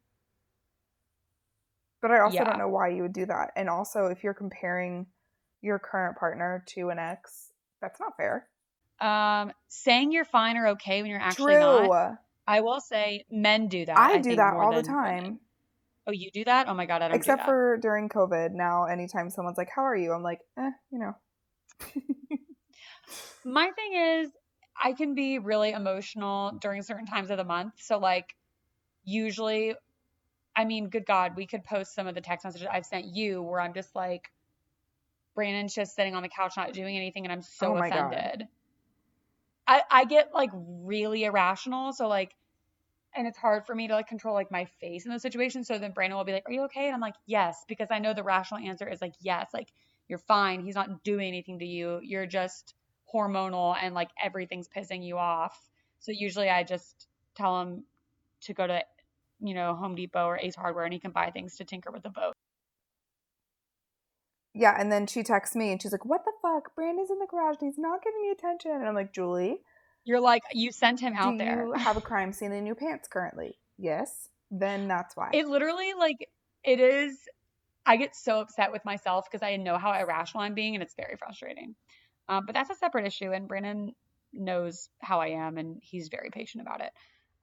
But 2.01 2.11
I 2.11 2.19
also 2.19 2.35
Yeah. 2.35 2.43
don't 2.43 2.59
know 2.59 2.67
why 2.67 2.89
you 2.89 3.01
would 3.01 3.13
do 3.13 3.25
that. 3.25 3.51
And 3.55 3.69
also, 3.69 4.05
if 4.05 4.23
you're 4.23 4.35
comparing 4.35 5.07
your 5.61 5.79
current 5.79 6.17
partner 6.17 6.63
to 6.67 6.89
an 6.89 6.99
ex, 6.99 7.51
that's 7.81 7.99
not 7.99 8.15
fair. 8.15 8.47
Um, 8.99 9.51
saying 9.69 10.11
you're 10.11 10.25
fine 10.25 10.57
or 10.57 10.67
okay 10.69 11.01
when 11.01 11.09
you're 11.09 11.19
actually 11.19 11.55
True. 11.55 11.87
not. 11.87 12.17
I 12.47 12.61
will 12.61 12.79
say 12.79 13.25
men 13.29 13.67
do 13.67 13.85
that. 13.85 13.97
I, 13.97 14.17
do 14.17 14.23
think, 14.23 14.37
that 14.37 14.53
more 14.53 14.63
all 14.63 14.73
the 14.73 14.81
than 14.81 14.95
women. 14.95 15.23
time. 15.23 15.39
Oh, 16.07 16.11
you 16.11 16.31
do 16.31 16.45
that? 16.45 16.69
Oh 16.69 16.73
my 16.73 16.85
god, 16.85 17.01
I 17.01 17.09
don't 17.09 17.11
do 17.11 17.17
Except 17.17 17.39
that. 17.39 17.45
for 17.45 17.77
during 17.81 18.07
COVID. 18.07 18.51
Now, 18.53 18.85
anytime 18.85 19.29
someone's 19.29 19.57
like, 19.57 19.69
How 19.75 19.83
are 19.83 19.95
you? 19.95 20.13
I'm 20.13 20.23
like, 20.23 20.39
Eh, 20.57 20.71
you 20.91 20.99
know. 20.99 21.15
My 23.43 23.69
thing 23.71 23.93
is, 23.93 24.29
I 24.81 24.93
can 24.93 25.15
be 25.15 25.39
really 25.39 25.71
emotional 25.71 26.51
during 26.61 26.81
certain 26.83 27.05
times 27.05 27.29
of 27.29 27.37
the 27.37 27.43
month. 27.43 27.73
So, 27.77 27.97
like, 27.97 28.35
usually, 29.03 29.75
I 30.55 30.65
mean, 30.65 30.89
good 30.89 31.05
God, 31.05 31.35
we 31.35 31.45
could 31.45 31.63
post 31.63 31.93
some 31.93 32.07
of 32.07 32.15
the 32.15 32.21
text 32.21 32.45
messages 32.45 32.67
I've 32.71 32.85
sent 32.85 33.05
you 33.05 33.41
where 33.41 33.59
I'm 33.59 33.73
just 33.73 33.95
like, 33.95 34.31
Brandon's 35.35 35.73
just 35.73 35.95
sitting 35.95 36.15
on 36.15 36.23
the 36.23 36.29
couch 36.29 36.53
not 36.57 36.73
doing 36.73 36.95
anything, 36.97 37.25
and 37.25 37.31
I'm 37.31 37.41
so 37.41 37.75
Oh 37.75 37.79
my 37.79 37.89
God. 37.89 38.47
I 39.67 39.83
I 39.91 40.05
get 40.05 40.33
like 40.33 40.51
really 40.53 41.25
irrational. 41.25 41.93
So 41.93 42.07
like, 42.07 42.35
and 43.15 43.27
it's 43.27 43.37
hard 43.37 43.65
for 43.65 43.75
me 43.75 43.87
to 43.87 43.93
like 43.95 44.07
control 44.07 44.33
like 44.35 44.51
my 44.51 44.65
face 44.81 45.05
in 45.05 45.11
those 45.11 45.21
situations. 45.21 45.67
So 45.67 45.79
then 45.79 45.91
Brandon 45.91 46.17
will 46.17 46.25
be 46.25 46.33
like, 46.33 46.47
"Are 46.47 46.53
you 46.53 46.63
okay?" 46.65 46.87
And 46.87 46.95
I'm 46.95 47.01
like, 47.01 47.15
"Yes," 47.25 47.63
because 47.67 47.89
I 47.91 47.99
know 47.99 48.13
the 48.13 48.23
rational 48.23 48.61
answer 48.61 48.87
is 48.87 49.01
like, 49.01 49.13
"Yes." 49.21 49.49
Like 49.53 49.69
you're 50.07 50.19
fine. 50.19 50.61
He's 50.63 50.75
not 50.75 51.03
doing 51.03 51.27
anything 51.27 51.59
to 51.59 51.65
you. 51.65 51.99
You're 52.03 52.27
just 52.27 52.75
hormonal 53.13 53.75
and 53.81 53.95
like 53.95 54.09
everything's 54.23 54.67
pissing 54.69 55.03
you 55.03 55.17
off. 55.17 55.57
So 55.99 56.11
usually 56.11 56.49
I 56.49 56.63
just 56.63 57.07
tell 57.35 57.61
him 57.61 57.85
to 58.41 58.53
go 58.53 58.67
to, 58.67 58.83
you 59.41 59.53
know, 59.53 59.75
Home 59.75 59.95
Depot 59.95 60.25
or 60.25 60.37
Ace 60.39 60.55
Hardware 60.55 60.85
and 60.85 60.93
he 60.93 60.99
can 60.99 61.11
buy 61.11 61.31
things 61.31 61.57
to 61.57 61.65
tinker 61.65 61.91
with 61.91 62.03
the 62.03 62.09
boat. 62.09 62.33
Yeah, 64.57 64.75
and 64.77 64.91
then 64.91 65.05
she 65.05 65.21
texts 65.23 65.55
me 65.55 65.71
and 65.71 65.81
she's 65.81 65.91
like, 65.91 66.05
What 66.05 66.25
the 66.25 66.33
fuck? 66.41 66.73
Brandon's 66.75 67.11
in 67.11 67.19
the 67.19 67.27
garage 67.27 67.57
and 67.61 67.69
he's 67.69 67.77
not 67.77 68.03
giving 68.03 68.21
me 68.21 68.31
attention. 68.31 68.71
And 68.71 68.85
I'm 68.85 68.95
like, 68.95 69.13
Julie, 69.13 69.57
You're 70.03 70.19
like, 70.19 70.41
you 70.53 70.71
sent 70.71 70.99
him 70.99 71.13
out 71.15 71.37
there. 71.37 71.65
you 71.67 71.73
have 71.77 71.97
a 71.97 72.01
crime 72.01 72.33
scene 72.33 72.51
in 72.51 72.65
your 72.65 72.75
pants 72.75 73.07
currently? 73.07 73.57
Yes. 73.77 74.29
Then 74.49 74.87
that's 74.87 75.15
why. 75.15 75.29
It 75.33 75.47
literally 75.47 75.93
like 75.97 76.27
it 76.63 76.79
is 76.79 77.17
I 77.85 77.95
get 77.97 78.15
so 78.15 78.41
upset 78.41 78.71
with 78.71 78.83
myself 78.83 79.25
because 79.31 79.43
I 79.43 79.55
know 79.55 79.77
how 79.77 79.93
irrational 79.93 80.43
I'm 80.43 80.53
being 80.53 80.73
and 80.75 80.83
it's 80.83 80.95
very 80.95 81.15
frustrating. 81.17 81.75
Um, 82.27 82.45
but 82.45 82.53
that's 82.53 82.69
a 82.69 82.75
separate 82.75 83.05
issue 83.05 83.31
and 83.31 83.47
Brandon 83.47 83.93
knows 84.33 84.89
how 84.99 85.21
I 85.21 85.27
am 85.27 85.57
and 85.57 85.77
he's 85.81 86.09
very 86.09 86.29
patient 86.31 86.61
about 86.61 86.81
it. 86.81 86.91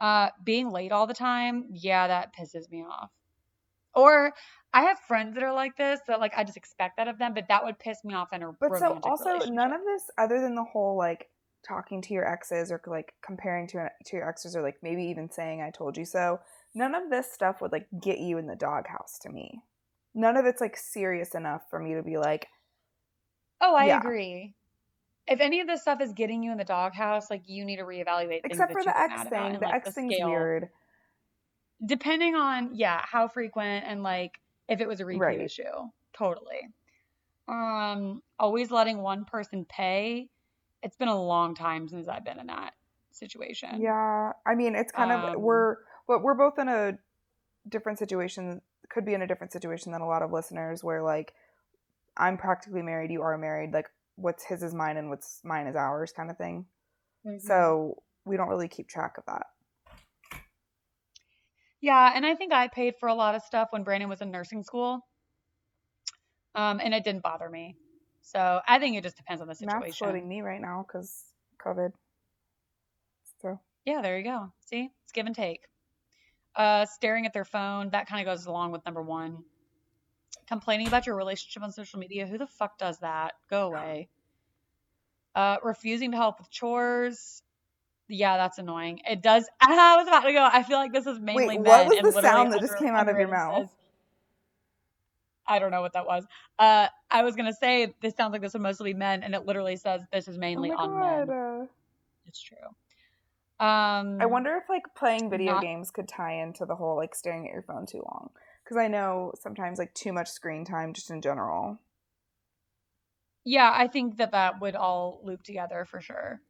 Uh, 0.00 0.28
being 0.42 0.70
late 0.70 0.92
all 0.92 1.06
the 1.06 1.14
time, 1.14 1.64
yeah, 1.70 2.08
that 2.08 2.34
pisses 2.34 2.70
me 2.70 2.84
off. 2.88 3.10
Or 3.94 4.32
I 4.72 4.82
have 4.84 4.98
friends 5.00 5.34
that 5.34 5.42
are 5.44 5.52
like 5.52 5.76
this 5.76 6.00
that 6.08 6.20
like 6.20 6.34
I 6.36 6.44
just 6.44 6.56
expect 6.56 6.96
that 6.98 7.08
of 7.08 7.18
them, 7.18 7.34
but 7.34 7.48
that 7.48 7.64
would 7.64 7.78
piss 7.78 8.04
me 8.04 8.14
off 8.14 8.32
in 8.32 8.42
a 8.42 8.52
But 8.60 8.76
so 8.76 8.98
also 9.02 9.44
none 9.44 9.72
of 9.72 9.82
this 9.84 10.10
other 10.18 10.40
than 10.40 10.54
the 10.54 10.64
whole 10.64 10.96
like 10.96 11.30
talking 11.66 12.02
to 12.02 12.14
your 12.14 12.26
exes 12.26 12.70
or 12.72 12.80
like 12.86 13.14
comparing 13.22 13.66
to 13.68 13.90
to 14.06 14.16
your 14.16 14.28
exes 14.28 14.56
or 14.56 14.62
like 14.62 14.82
maybe 14.82 15.04
even 15.04 15.30
saying 15.30 15.62
I 15.62 15.70
told 15.70 15.96
you 15.96 16.04
so. 16.04 16.40
None 16.74 16.94
of 16.94 17.10
this 17.10 17.32
stuff 17.32 17.60
would 17.60 17.72
like 17.72 17.88
get 18.00 18.18
you 18.18 18.38
in 18.38 18.46
the 18.46 18.56
doghouse 18.56 19.18
to 19.20 19.30
me. 19.30 19.62
None 20.14 20.36
of 20.36 20.46
it's 20.46 20.60
like 20.60 20.76
serious 20.76 21.34
enough 21.34 21.68
for 21.70 21.78
me 21.78 21.94
to 21.94 22.02
be 22.02 22.18
like, 22.18 22.48
Oh, 23.60 23.74
I 23.74 23.86
Yeah. 23.86 23.98
agree. 23.98 24.54
If 25.26 25.40
any 25.40 25.60
of 25.60 25.66
this 25.68 25.82
stuff 25.82 26.00
is 26.00 26.12
getting 26.14 26.42
you 26.42 26.52
in 26.52 26.58
the 26.58 26.64
doghouse, 26.64 27.30
like 27.30 27.42
you 27.48 27.64
need 27.64 27.76
to 27.76 27.84
reevaluate 27.84 28.42
except 28.44 28.72
for 28.72 28.84
the 28.84 28.96
ex 28.96 29.24
thing. 29.24 29.58
The 29.60 29.76
the 29.84 29.92
thing's 29.92 30.18
weird. 30.20 30.70
Depending 31.84 32.34
on 32.34 32.70
yeah, 32.74 33.00
how 33.04 33.28
frequent 33.28 33.84
and 33.86 34.02
like 34.02 34.40
if 34.68 34.80
it 34.80 34.88
was 34.88 35.00
a 35.00 35.04
repeat 35.04 35.20
Right. 35.20 35.40
issue. 35.40 35.62
Totally. 36.16 36.68
Um, 37.48 38.22
always 38.38 38.70
letting 38.70 38.98
one 38.98 39.24
person 39.24 39.66
pay. 39.68 40.30
It's 40.82 40.96
been 40.96 41.08
a 41.08 41.22
long 41.22 41.54
time 41.54 41.88
since 41.88 42.08
I've 42.08 42.24
been 42.24 42.38
in 42.38 42.46
that 42.46 42.72
situation. 43.10 43.80
Yeah, 43.80 44.32
I 44.46 44.54
mean, 44.54 44.74
it's 44.74 44.92
kind 44.92 45.12
of 45.12 45.34
Um, 45.36 45.42
we're 45.42 45.76
but 46.06 46.22
we're 46.22 46.34
both 46.34 46.58
in 46.58 46.68
a 46.68 46.98
different 47.68 47.98
situation. 47.98 48.60
Could 48.90 49.04
be 49.04 49.14
in 49.14 49.22
a 49.22 49.26
different 49.26 49.52
situation 49.52 49.92
than 49.92 50.00
a 50.02 50.06
lot 50.06 50.22
of 50.22 50.30
listeners, 50.30 50.84
where 50.84 51.02
like 51.02 51.34
I'm 52.16 52.36
practically 52.38 52.82
married, 52.82 53.10
you 53.10 53.22
are 53.22 53.36
married. 53.36 53.72
Like, 53.72 53.88
what's 54.16 54.44
his 54.44 54.62
is 54.62 54.74
mine, 54.74 54.96
and 54.96 55.10
what's 55.10 55.40
mine 55.44 55.66
is 55.66 55.76
ours, 55.76 56.12
kind 56.12 56.30
of 56.30 56.38
thing. 56.38 56.66
Mhm. 57.26 57.40
So 57.40 58.02
we 58.24 58.36
don't 58.36 58.48
really 58.48 58.68
keep 58.68 58.88
track 58.88 59.18
of 59.18 59.24
that. 59.26 59.46
Yeah, 61.84 62.12
and 62.14 62.24
I 62.24 62.34
think 62.34 62.50
I 62.50 62.68
paid 62.68 62.94
for 62.98 63.10
a 63.10 63.14
lot 63.14 63.34
of 63.34 63.42
stuff 63.42 63.68
when 63.70 63.82
Brandon 63.82 64.08
was 64.08 64.22
in 64.22 64.30
nursing 64.30 64.62
school. 64.62 65.06
Um, 66.54 66.80
and 66.82 66.94
it 66.94 67.04
didn't 67.04 67.22
bother 67.22 67.50
me. 67.50 67.76
So 68.22 68.62
I 68.66 68.78
think 68.78 68.96
it 68.96 69.02
just 69.02 69.18
depends 69.18 69.42
on 69.42 69.48
the 69.48 69.54
situation. 69.54 69.80
Matt's 69.82 69.98
floating 69.98 70.26
me 70.26 70.40
right 70.40 70.62
now 70.62 70.86
because 70.88 71.24
COVID. 71.62 71.90
So 73.42 73.60
Yeah, 73.84 74.00
there 74.00 74.16
you 74.16 74.24
go. 74.24 74.50
See, 74.60 74.88
it's 75.02 75.12
give 75.12 75.26
and 75.26 75.34
take. 75.34 75.60
Uh, 76.56 76.86
staring 76.86 77.26
at 77.26 77.34
their 77.34 77.44
phone, 77.44 77.90
that 77.90 78.06
kind 78.06 78.26
of 78.26 78.34
goes 78.34 78.46
along 78.46 78.72
with 78.72 78.82
number 78.86 79.02
one. 79.02 79.44
Complaining 80.48 80.86
about 80.88 81.06
your 81.06 81.16
relationship 81.16 81.62
on 81.62 81.70
social 81.70 81.98
media, 81.98 82.26
who 82.26 82.38
the 82.38 82.46
fuck 82.46 82.78
does 82.78 82.98
that? 83.00 83.34
Go 83.50 83.66
away. 83.66 84.08
Uh, 85.34 85.58
refusing 85.62 86.12
to 86.12 86.16
help 86.16 86.38
with 86.38 86.48
chores. 86.48 87.42
Yeah, 88.08 88.36
that's 88.36 88.58
annoying. 88.58 89.00
It 89.08 89.22
does. 89.22 89.48
I 89.60 89.96
was 89.96 90.06
about 90.06 90.20
to 90.24 90.32
go. 90.32 90.46
I 90.50 90.62
feel 90.62 90.76
like 90.78 90.92
this 90.92 91.06
is 91.06 91.18
mainly 91.18 91.46
Wait, 91.58 91.60
men. 91.62 91.88
what 91.88 92.02
was 92.04 92.14
the 92.14 92.22
sound 92.22 92.52
that 92.52 92.60
just 92.60 92.78
came 92.78 92.94
out 92.94 93.08
of 93.08 93.16
your 93.18 93.28
mouth? 93.28 93.62
says- 93.62 93.76
I 95.46 95.58
don't 95.58 95.70
know 95.70 95.82
what 95.82 95.92
that 95.92 96.06
was. 96.06 96.24
Uh, 96.58 96.88
I 97.10 97.22
was 97.22 97.36
gonna 97.36 97.52
say 97.52 97.94
this 98.00 98.14
sounds 98.16 98.32
like 98.32 98.40
this 98.40 98.54
would 98.54 98.62
mostly 98.62 98.92
be 98.94 98.98
men, 98.98 99.22
and 99.22 99.34
it 99.34 99.44
literally 99.44 99.76
says 99.76 100.00
this 100.12 100.26
is 100.26 100.36
oh 100.36 100.40
mainly 100.40 100.70
my 100.70 100.74
on 100.76 100.90
god, 100.90 101.28
men. 101.28 101.36
uh, 101.62 101.66
It's 102.26 102.40
true. 102.40 102.56
Um, 103.60 104.18
I 104.20 104.26
wonder 104.26 104.56
if 104.56 104.68
like 104.70 104.82
playing 104.96 105.28
video 105.30 105.52
not- 105.54 105.62
games 105.62 105.90
could 105.90 106.08
tie 106.08 106.32
into 106.42 106.64
the 106.64 106.74
whole 106.76 106.96
like 106.96 107.14
staring 107.14 107.46
at 107.46 107.52
your 107.52 107.62
phone 107.62 107.84
too 107.86 108.02
long. 108.04 108.30
Because 108.64 108.78
I 108.78 108.88
know 108.88 109.32
sometimes 109.38 109.78
like 109.78 109.92
too 109.92 110.12
much 110.14 110.28
screen 110.30 110.64
time, 110.64 110.94
just 110.94 111.10
in 111.10 111.20
general. 111.20 111.78
Yeah, 113.44 113.70
I 113.74 113.88
think 113.88 114.16
that 114.16 114.32
that 114.32 114.60
would 114.62 114.74
all 114.74 115.20
loop 115.22 115.42
together 115.42 115.84
for 115.84 116.00
sure. 116.00 116.40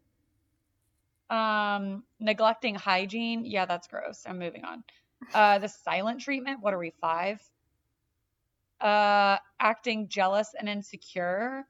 Um, 1.30 2.04
neglecting 2.20 2.74
hygiene. 2.74 3.44
Yeah, 3.44 3.66
that's 3.66 3.86
gross. 3.86 4.24
I'm 4.26 4.38
moving 4.38 4.64
on. 4.64 4.84
Uh, 5.32 5.58
the 5.58 5.68
silent 5.68 6.20
treatment. 6.20 6.58
What 6.60 6.74
are 6.74 6.78
we, 6.78 6.92
five? 7.00 7.40
Uh, 8.80 9.38
acting 9.58 10.08
jealous 10.08 10.54
and 10.58 10.68
insecure. 10.68 11.64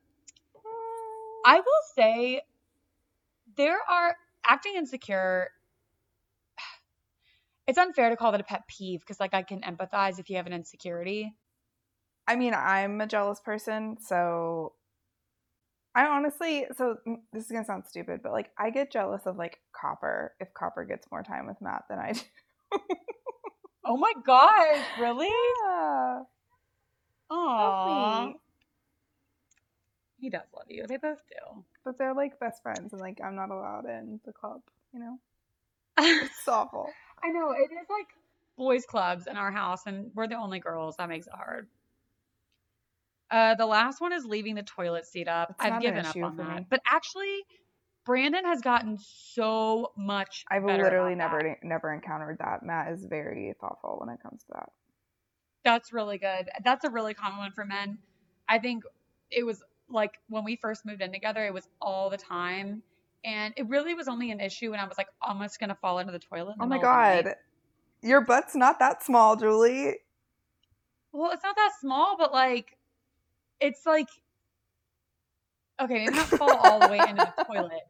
I 1.46 1.56
will 1.56 1.84
say 1.94 2.42
there 3.56 3.78
are 3.88 4.16
acting 4.44 4.74
insecure. 4.76 5.48
It's 7.66 7.78
unfair 7.78 8.10
to 8.10 8.16
call 8.16 8.32
that 8.32 8.42
a 8.42 8.44
pet 8.44 8.64
peeve 8.68 9.00
because, 9.00 9.18
like, 9.18 9.32
I 9.32 9.42
can 9.42 9.62
empathize 9.62 10.18
if 10.18 10.28
you 10.28 10.36
have 10.36 10.46
an 10.46 10.52
insecurity. 10.52 11.34
I 12.26 12.36
mean, 12.36 12.52
I'm 12.52 13.00
a 13.00 13.06
jealous 13.06 13.40
person, 13.40 13.96
so 14.00 14.74
I 15.94 16.06
honestly, 16.06 16.66
so 16.76 16.96
mm, 17.06 17.20
this 17.32 17.44
is 17.44 17.50
gonna 17.52 17.64
sound 17.64 17.84
stupid, 17.86 18.20
but 18.22 18.32
like 18.32 18.50
I 18.58 18.70
get 18.70 18.90
jealous 18.90 19.22
of 19.26 19.36
like 19.36 19.60
Copper 19.72 20.34
if 20.40 20.52
Copper 20.54 20.84
gets 20.84 21.06
more 21.10 21.22
time 21.22 21.46
with 21.46 21.60
Matt 21.60 21.84
than 21.88 21.98
I 21.98 22.12
do. 22.12 22.20
Oh 23.84 23.96
my 23.96 24.12
gosh, 24.26 24.84
really? 25.00 25.28
Yeah, 25.28 26.20
Aww. 27.30 28.32
He 30.18 30.30
does 30.30 30.46
love 30.54 30.66
you. 30.68 30.86
They 30.86 30.96
both 30.96 31.20
do. 31.28 31.64
But 31.84 31.98
they're 31.98 32.14
like 32.14 32.40
best 32.40 32.62
friends, 32.62 32.92
and 32.92 33.00
like 33.00 33.20
I'm 33.22 33.36
not 33.36 33.50
allowed 33.50 33.84
in 33.84 34.20
the 34.24 34.32
club. 34.32 34.62
You 34.92 35.00
know, 35.00 35.18
it's 35.98 36.48
awful. 36.48 36.88
I 37.22 37.28
know 37.28 37.50
it 37.50 37.70
is 37.72 37.88
like 37.90 38.06
boys 38.56 38.86
clubs 38.86 39.26
in 39.26 39.36
our 39.36 39.52
house, 39.52 39.82
and 39.86 40.10
we're 40.14 40.28
the 40.28 40.36
only 40.36 40.60
girls. 40.60 40.96
That 40.96 41.08
makes 41.10 41.26
it 41.26 41.34
hard. 41.34 41.68
Uh, 43.34 43.56
the 43.56 43.66
last 43.66 44.00
one 44.00 44.12
is 44.12 44.24
leaving 44.24 44.54
the 44.54 44.62
toilet 44.62 45.04
seat 45.04 45.26
up. 45.26 45.50
It's 45.50 45.64
I've 45.64 45.82
given 45.82 46.06
up 46.06 46.16
on 46.16 46.36
that, 46.36 46.60
me. 46.60 46.66
but 46.70 46.80
actually, 46.86 47.40
Brandon 48.06 48.44
has 48.44 48.60
gotten 48.60 48.96
so 48.96 49.90
much. 49.96 50.44
I've 50.48 50.62
literally 50.62 51.16
never 51.16 51.42
that. 51.42 51.64
never 51.64 51.92
encountered 51.92 52.38
that. 52.38 52.62
Matt 52.62 52.92
is 52.92 53.04
very 53.04 53.52
thoughtful 53.60 53.96
when 53.98 54.14
it 54.14 54.22
comes 54.22 54.42
to 54.44 54.52
that. 54.52 54.68
That's 55.64 55.92
really 55.92 56.16
good. 56.18 56.48
That's 56.62 56.84
a 56.84 56.90
really 56.90 57.12
common 57.12 57.38
one 57.38 57.50
for 57.50 57.64
men. 57.64 57.98
I 58.48 58.60
think 58.60 58.84
it 59.32 59.42
was 59.44 59.64
like 59.90 60.12
when 60.28 60.44
we 60.44 60.54
first 60.54 60.86
moved 60.86 61.02
in 61.02 61.10
together, 61.12 61.44
it 61.44 61.52
was 61.52 61.66
all 61.80 62.10
the 62.10 62.18
time. 62.18 62.84
And 63.24 63.52
it 63.56 63.68
really 63.68 63.94
was 63.94 64.06
only 64.06 64.30
an 64.30 64.38
issue 64.38 64.70
when 64.70 64.78
I 64.78 64.86
was 64.86 64.96
like 64.96 65.08
almost 65.20 65.58
gonna 65.58 65.74
fall 65.80 65.98
into 65.98 66.12
the 66.12 66.20
toilet. 66.20 66.54
the 66.58 66.64
Oh 66.64 66.68
my 66.68 66.76
middle 66.76 66.88
of 66.88 66.96
the 66.96 67.14
night. 67.14 67.24
god, 67.24 67.34
your 68.00 68.20
butt's 68.20 68.54
not 68.54 68.78
that 68.78 69.02
small, 69.02 69.34
Julie. 69.34 69.96
Well, 71.12 71.32
it's 71.32 71.42
not 71.42 71.56
that 71.56 71.72
small, 71.80 72.16
but 72.16 72.32
like, 72.32 72.76
it's 73.60 73.86
like, 73.86 74.08
okay, 75.80 75.94
maybe 75.94 76.14
not 76.14 76.36
fall 76.38 76.56
all 76.58 76.80
the 76.80 76.86
way 76.88 77.06
into 77.06 77.22
the 77.22 77.32
toilet, 77.46 77.82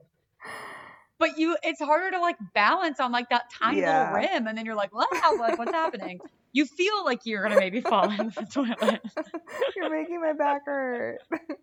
but 1.19 1.39
you, 1.39 1.57
it's 1.63 1.81
harder 1.81 2.11
to 2.13 2.21
like 2.21 2.37
balance 2.55 3.01
on 3.01 3.13
like 3.13 3.29
that 3.31 3.45
tiny 3.53 3.81
Yeah. 3.81 3.87
little 3.87 4.07
rim, 4.07 4.47
and 4.47 4.57
then 4.59 4.67
you're 4.67 4.75
like, 4.75 4.95
what? 4.95 5.09
Like, 5.39 5.59
what's 5.59 5.73
happening? 5.73 6.21
You 6.53 6.67
feel 6.67 7.05
like 7.05 7.21
you're 7.25 7.43
gonna 7.43 7.57
maybe 7.57 7.81
fall 7.81 8.11
into 8.11 8.35
the 8.39 8.47
toilet. 8.47 9.01
You're 9.77 9.91
making 9.91 10.21
my 10.21 10.33
back 10.35 10.63
hurt. 10.67 11.21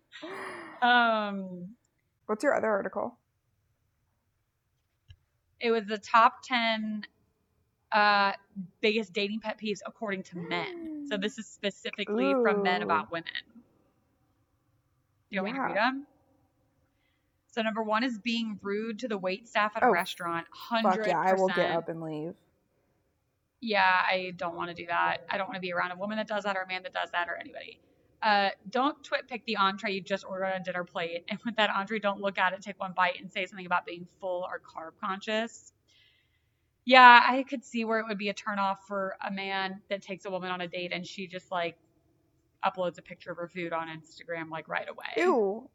Um, 0.82 1.76
What's 2.26 2.42
your 2.42 2.54
other 2.54 2.68
article? 2.68 3.18
it 5.60 5.70
was 5.70 5.86
the 5.86 5.98
top 5.98 6.42
ten 6.44 7.04
uh 7.92 8.32
biggest 8.80 9.12
dating 9.12 9.40
pet 9.40 9.58
peeves 9.58 9.80
according 9.86 10.22
to 10.24 10.36
men. 10.36 10.66
So 11.04 11.16
this 11.18 11.38
is 11.38 11.46
specifically 11.46 12.34
from 12.34 12.62
men 12.62 12.82
about 12.82 13.10
women. 13.12 13.26
Do 15.32 15.36
you 15.36 15.42
want 15.44 15.54
me 15.54 15.58
to 15.60 15.62
read 15.64 15.76
Yeah. 15.76 15.90
them? 15.90 16.06
So 17.46 17.62
number 17.62 17.82
one 17.82 18.04
is 18.04 18.18
being 18.18 18.58
rude 18.62 18.98
to 18.98 19.08
the 19.08 19.16
wait 19.16 19.48
staff 19.48 19.72
at 19.76 19.82
a 19.82 19.86
Oh, 19.86 19.90
restaurant. 19.90 20.46
Hundred 20.50 21.06
yeah, 21.06 21.20
I 21.20 21.32
will 21.32 21.48
get 21.48 21.70
up 21.70 21.88
and 21.88 22.02
leave. 22.02 22.34
Yeah, 23.62 24.02
I 24.06 24.34
don't 24.36 24.56
want 24.56 24.68
to 24.68 24.74
do 24.74 24.86
that. 24.88 25.24
I 25.30 25.38
don't 25.38 25.46
want 25.46 25.54
to 25.54 25.60
be 25.60 25.72
around 25.72 25.92
a 25.92 25.96
woman 25.96 26.18
that 26.18 26.26
does 26.28 26.44
that 26.44 26.54
or 26.56 26.62
a 26.62 26.68
man 26.68 26.82
that 26.82 26.92
does 26.92 27.10
that 27.12 27.30
or 27.30 27.36
anybody. 27.36 27.80
Uh, 28.22 28.50
don't 28.68 29.02
Twitpic 29.02 29.44
the 29.46 29.56
entree 29.56 29.92
you 29.92 30.02
just 30.02 30.24
ordered 30.24 30.46
on 30.46 30.60
a 30.60 30.64
dinner 30.64 30.84
plate, 30.84 31.24
and 31.28 31.38
with 31.46 31.56
that 31.56 31.70
entree, 31.70 31.98
don't 31.98 32.20
look 32.20 32.36
at 32.38 32.52
it, 32.52 32.60
take 32.60 32.78
one 32.78 32.92
bite, 32.92 33.18
and 33.20 33.32
say 33.32 33.46
something 33.46 33.66
about 33.66 33.86
being 33.86 34.06
full 34.20 34.42
or 34.42 34.60
carb 34.60 34.92
conscious. 35.00 35.72
Yeah, 36.84 37.24
I 37.26 37.44
could 37.44 37.64
see 37.64 37.84
where 37.84 38.00
it 38.00 38.06
would 38.08 38.18
be 38.18 38.28
a 38.28 38.34
turnoff 38.34 38.78
for 38.86 39.16
a 39.26 39.30
man 39.30 39.80
that 39.88 40.02
takes 40.02 40.24
a 40.26 40.30
woman 40.30 40.50
on 40.50 40.60
a 40.60 40.68
date 40.68 40.92
and 40.92 41.06
she 41.06 41.26
just 41.26 41.50
like 41.50 41.76
uploads 42.64 42.98
a 42.98 43.02
picture 43.02 43.30
of 43.30 43.36
her 43.38 43.48
food 43.48 43.72
on 43.72 43.88
Instagram 43.88 44.50
like 44.50 44.68
right 44.68 44.88
away. 44.88 45.06
Ew. 45.16 45.68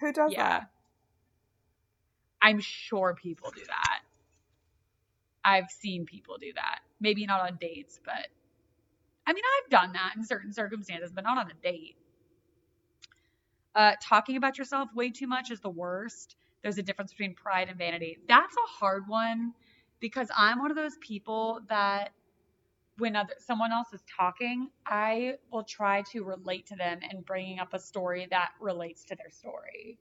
Who 0.00 0.12
does 0.12 0.32
Yeah. 0.32 0.60
that? 0.60 0.70
I'm 2.42 2.60
sure 2.60 3.14
people 3.14 3.50
do 3.50 3.64
that. 3.66 4.02
I've 5.44 5.70
seen 5.70 6.06
people 6.06 6.38
do 6.38 6.52
that. 6.54 6.80
Maybe 7.00 7.26
not 7.26 7.40
on 7.40 7.56
dates, 7.56 8.00
but 8.04 8.28
I 9.26 9.32
mean, 9.32 9.44
I've 9.62 9.70
done 9.70 9.92
that 9.92 10.14
in 10.16 10.24
certain 10.24 10.52
circumstances, 10.52 11.12
but 11.12 11.24
not 11.24 11.38
on 11.38 11.50
a 11.50 11.54
date. 11.62 11.96
Uh, 13.74 13.92
talking 14.02 14.36
about 14.36 14.58
yourself 14.58 14.88
way 14.94 15.10
too 15.10 15.26
much 15.26 15.50
is 15.50 15.60
the 15.60 15.70
worst. 15.70 16.36
There's 16.62 16.78
a 16.78 16.82
difference 16.82 17.12
between 17.12 17.34
pride 17.34 17.68
and 17.68 17.78
vanity. 17.78 18.18
That's 18.28 18.54
a 18.56 18.68
hard 18.78 19.08
one 19.08 19.54
because 20.00 20.28
I'm 20.36 20.58
one 20.58 20.70
of 20.70 20.76
those 20.76 20.96
people 21.00 21.60
that 21.68 22.10
when 23.00 23.16
other, 23.16 23.34
someone 23.38 23.72
else 23.72 23.92
is 23.92 24.02
talking, 24.16 24.68
I 24.86 25.34
will 25.50 25.64
try 25.64 26.02
to 26.12 26.22
relate 26.22 26.66
to 26.66 26.76
them 26.76 27.00
and 27.08 27.24
bringing 27.24 27.58
up 27.58 27.74
a 27.74 27.78
story 27.78 28.28
that 28.30 28.50
relates 28.60 29.04
to 29.06 29.16
their 29.16 29.30
story. 29.30 29.98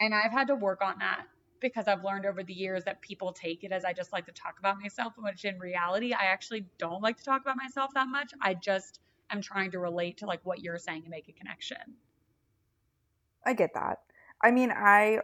And 0.00 0.14
I've 0.14 0.32
had 0.32 0.48
to 0.48 0.54
work 0.54 0.80
on 0.82 0.94
that 1.00 1.26
because 1.60 1.86
I've 1.86 2.02
learned 2.02 2.24
over 2.24 2.42
the 2.42 2.54
years 2.54 2.84
that 2.84 3.02
people 3.02 3.32
take 3.32 3.64
it 3.64 3.72
as 3.72 3.84
I 3.84 3.92
just 3.92 4.12
like 4.12 4.24
to 4.26 4.32
talk 4.32 4.58
about 4.58 4.80
myself, 4.80 5.12
which 5.18 5.44
in 5.44 5.58
reality, 5.58 6.14
I 6.14 6.24
actually 6.24 6.64
don't 6.78 7.02
like 7.02 7.18
to 7.18 7.24
talk 7.24 7.42
about 7.42 7.56
myself 7.58 7.92
that 7.94 8.08
much. 8.08 8.32
I 8.40 8.54
just 8.54 8.98
am 9.30 9.42
trying 9.42 9.70
to 9.72 9.78
relate 9.78 10.16
to 10.18 10.26
like 10.26 10.40
what 10.44 10.60
you're 10.60 10.78
saying 10.78 11.02
and 11.02 11.10
make 11.10 11.28
a 11.28 11.32
connection. 11.32 11.76
I 13.44 13.52
get 13.52 13.74
that. 13.74 13.98
I 14.42 14.50
mean, 14.50 14.70
I 14.70 15.20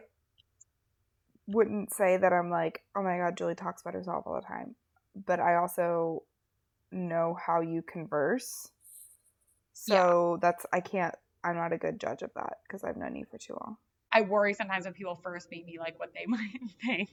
wouldn't 1.46 1.94
say 1.94 2.18
that 2.18 2.32
I'm 2.32 2.50
like, 2.50 2.82
oh 2.94 3.02
my 3.02 3.16
god, 3.16 3.36
Julie 3.36 3.54
talks 3.54 3.80
about 3.80 3.94
herself 3.94 4.24
all 4.26 4.34
the 4.34 4.46
time. 4.46 4.74
But 5.24 5.40
I 5.40 5.56
also 5.56 6.24
know 6.92 7.36
how 7.44 7.60
you 7.60 7.82
converse. 7.82 8.68
So 9.72 10.34
yeah. 10.34 10.38
that's 10.48 10.66
I 10.72 10.80
can't 10.80 11.14
I'm 11.44 11.56
not 11.56 11.72
a 11.72 11.78
good 11.78 12.00
judge 12.00 12.22
of 12.22 12.30
that 12.34 12.58
because 12.66 12.82
I've 12.82 12.96
known 12.96 13.14
you 13.14 13.24
for 13.30 13.38
too 13.38 13.56
long. 13.60 13.76
I 14.12 14.22
worry 14.22 14.54
sometimes 14.54 14.84
when 14.84 14.94
people 14.94 15.14
first 15.14 15.50
meet 15.50 15.66
me, 15.66 15.78
like 15.78 15.98
what 15.98 16.12
they 16.14 16.24
might 16.26 16.60
think. 16.84 17.10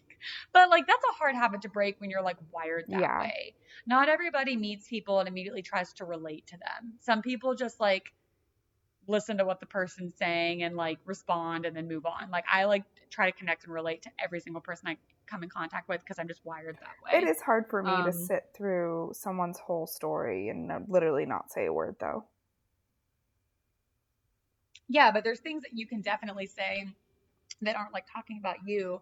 But 0.53 0.69
like 0.69 0.87
that's 0.87 1.03
a 1.03 1.17
hard 1.17 1.35
habit 1.35 1.61
to 1.63 1.69
break 1.69 1.99
when 1.99 2.09
you're 2.09 2.21
like 2.21 2.37
wired 2.51 2.85
that 2.87 3.01
yeah. 3.01 3.21
way. 3.21 3.55
Not 3.85 4.09
everybody 4.09 4.55
meets 4.55 4.87
people 4.87 5.19
and 5.19 5.27
immediately 5.27 5.61
tries 5.61 5.93
to 5.93 6.05
relate 6.05 6.47
to 6.47 6.57
them. 6.57 6.93
Some 6.99 7.21
people 7.21 7.55
just 7.55 7.79
like 7.79 8.13
listen 9.07 9.37
to 9.37 9.45
what 9.45 9.59
the 9.59 9.65
person's 9.65 10.15
saying 10.15 10.63
and 10.63 10.77
like 10.77 10.99
respond 11.05 11.65
and 11.65 11.75
then 11.75 11.87
move 11.87 12.05
on. 12.05 12.31
Like 12.31 12.45
I 12.51 12.65
like 12.65 12.83
try 13.09 13.29
to 13.29 13.37
connect 13.37 13.65
and 13.65 13.73
relate 13.73 14.03
to 14.03 14.09
every 14.23 14.39
single 14.39 14.61
person 14.61 14.87
I 14.87 14.97
come 15.27 15.43
in 15.43 15.49
contact 15.49 15.89
with 15.89 16.01
because 16.01 16.19
I'm 16.19 16.27
just 16.27 16.45
wired 16.45 16.77
that 16.77 16.95
way. 17.03 17.19
It 17.19 17.27
is 17.27 17.41
hard 17.41 17.69
for 17.69 17.81
me 17.83 17.91
um, 17.91 18.05
to 18.05 18.13
sit 18.13 18.49
through 18.55 19.11
someone's 19.13 19.59
whole 19.59 19.87
story 19.87 20.49
and 20.49 20.71
literally 20.87 21.25
not 21.25 21.51
say 21.51 21.65
a 21.65 21.73
word 21.73 21.95
though. 21.99 22.25
Yeah, 24.89 25.11
but 25.11 25.23
there's 25.23 25.39
things 25.39 25.63
that 25.63 25.73
you 25.73 25.87
can 25.87 26.01
definitely 26.01 26.45
say 26.45 26.87
that 27.61 27.75
aren't 27.75 27.93
like 27.93 28.05
talking 28.13 28.37
about 28.39 28.57
you. 28.65 29.01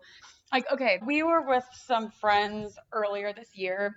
Like, 0.51 0.71
okay, 0.71 1.01
we 1.05 1.23
were 1.23 1.41
with 1.41 1.65
some 1.85 2.11
friends 2.11 2.77
earlier 2.91 3.33
this 3.33 3.49
year 3.55 3.95